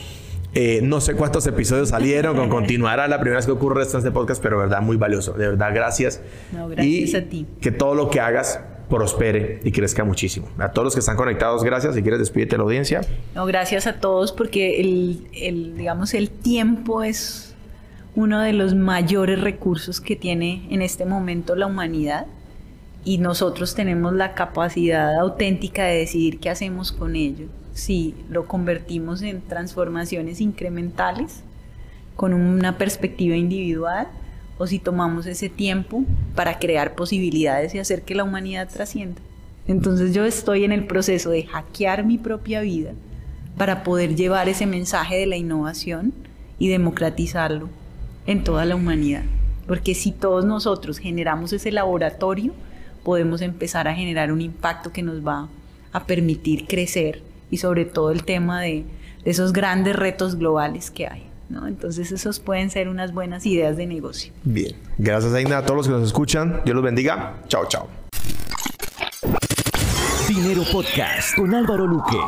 Eh, 0.54 0.80
no 0.82 1.00
sé 1.00 1.14
cuántos 1.14 1.46
episodios 1.46 1.88
salieron, 1.88 2.36
con 2.36 2.48
continuará 2.48 3.08
la 3.08 3.18
primera 3.18 3.38
vez 3.38 3.46
que 3.46 3.52
ocurre 3.52 3.82
esto 3.82 3.96
en 3.96 3.98
este 3.98 4.12
podcast, 4.12 4.40
pero 4.40 4.58
verdad, 4.58 4.80
muy 4.82 4.96
valioso. 4.96 5.32
De 5.32 5.48
verdad, 5.48 5.74
gracias. 5.74 6.20
No, 6.52 6.68
gracias 6.68 7.14
a 7.14 7.28
ti. 7.28 7.46
Que 7.60 7.72
todo 7.72 7.94
lo 7.94 8.08
que 8.08 8.20
hagas 8.20 8.60
prospere 8.88 9.60
y 9.64 9.72
crezca 9.72 10.04
muchísimo. 10.04 10.48
A 10.58 10.70
todos 10.70 10.84
los 10.84 10.94
que 10.94 11.00
están 11.00 11.16
conectados, 11.16 11.64
gracias. 11.64 11.96
Si 11.96 12.02
quieres, 12.02 12.20
despídete 12.20 12.56
la 12.56 12.62
audiencia. 12.62 13.00
No, 13.34 13.46
gracias 13.46 13.86
a 13.88 13.94
todos 13.94 14.30
porque 14.30 14.80
el, 14.80 15.26
el, 15.32 15.76
digamos, 15.76 16.14
el 16.14 16.30
tiempo 16.30 17.02
es 17.02 17.54
uno 18.14 18.40
de 18.40 18.52
los 18.52 18.74
mayores 18.76 19.40
recursos 19.40 20.00
que 20.00 20.14
tiene 20.14 20.68
en 20.70 20.82
este 20.82 21.04
momento 21.04 21.56
la 21.56 21.66
humanidad 21.66 22.26
y 23.04 23.18
nosotros 23.18 23.74
tenemos 23.74 24.14
la 24.14 24.34
capacidad 24.34 25.18
auténtica 25.18 25.84
de 25.84 25.98
decidir 25.98 26.38
qué 26.38 26.50
hacemos 26.50 26.92
con 26.92 27.16
ello. 27.16 27.46
Si 27.74 28.14
lo 28.30 28.46
convertimos 28.46 29.20
en 29.22 29.42
transformaciones 29.42 30.40
incrementales 30.40 31.42
con 32.16 32.32
una 32.32 32.78
perspectiva 32.78 33.36
individual 33.36 34.08
o 34.58 34.66
si 34.66 34.78
tomamos 34.78 35.26
ese 35.26 35.48
tiempo 35.48 36.04
para 36.34 36.58
crear 36.58 36.94
posibilidades 36.94 37.74
y 37.74 37.78
hacer 37.80 38.02
que 38.02 38.14
la 38.14 38.24
humanidad 38.24 38.68
trascienda. 38.68 39.20
Entonces 39.66 40.14
yo 40.14 40.24
estoy 40.24 40.64
en 40.64 40.72
el 40.72 40.86
proceso 40.86 41.30
de 41.30 41.44
hackear 41.44 42.04
mi 42.04 42.18
propia 42.18 42.60
vida 42.60 42.92
para 43.56 43.82
poder 43.82 44.14
llevar 44.14 44.48
ese 44.48 44.66
mensaje 44.66 45.16
de 45.16 45.26
la 45.26 45.36
innovación 45.36 46.12
y 46.58 46.68
democratizarlo 46.68 47.68
en 48.26 48.44
toda 48.44 48.64
la 48.64 48.76
humanidad. 48.76 49.24
Porque 49.66 49.94
si 49.94 50.12
todos 50.12 50.44
nosotros 50.44 50.98
generamos 50.98 51.52
ese 51.52 51.72
laboratorio, 51.72 52.52
podemos 53.02 53.40
empezar 53.40 53.88
a 53.88 53.94
generar 53.94 54.32
un 54.32 54.40
impacto 54.40 54.92
que 54.92 55.02
nos 55.02 55.26
va 55.26 55.48
a 55.92 56.04
permitir 56.04 56.66
crecer 56.66 57.22
y 57.54 57.56
sobre 57.56 57.84
todo 57.84 58.10
el 58.10 58.24
tema 58.24 58.62
de, 58.62 58.84
esos 59.24 59.52
grandes 59.52 59.94
retos 59.94 60.36
globales 60.36 60.90
que 60.90 61.06
hay. 61.06 61.22
¿no? 61.48 61.68
Entonces 61.68 62.10
esos 62.10 62.40
pueden 62.40 62.68
ser 62.68 62.88
unas 62.88 63.14
buenas 63.14 63.46
ideas 63.46 63.76
de 63.76 63.86
negocio. 63.86 64.32
Bien, 64.42 64.74
gracias 64.98 65.32
Aina, 65.32 65.58
a 65.58 65.62
todos 65.62 65.76
los 65.76 65.86
que 65.86 65.92
nos 65.92 66.02
escuchan. 66.02 66.60
Dios 66.64 66.74
los 66.74 66.84
bendiga. 66.84 67.36
Chao, 67.46 67.64
chao. 67.68 67.88
Dinero 70.28 70.62
Podcast 70.72 71.36
con 71.36 71.54
Álvaro 71.54 71.86
Luque. 71.86 72.18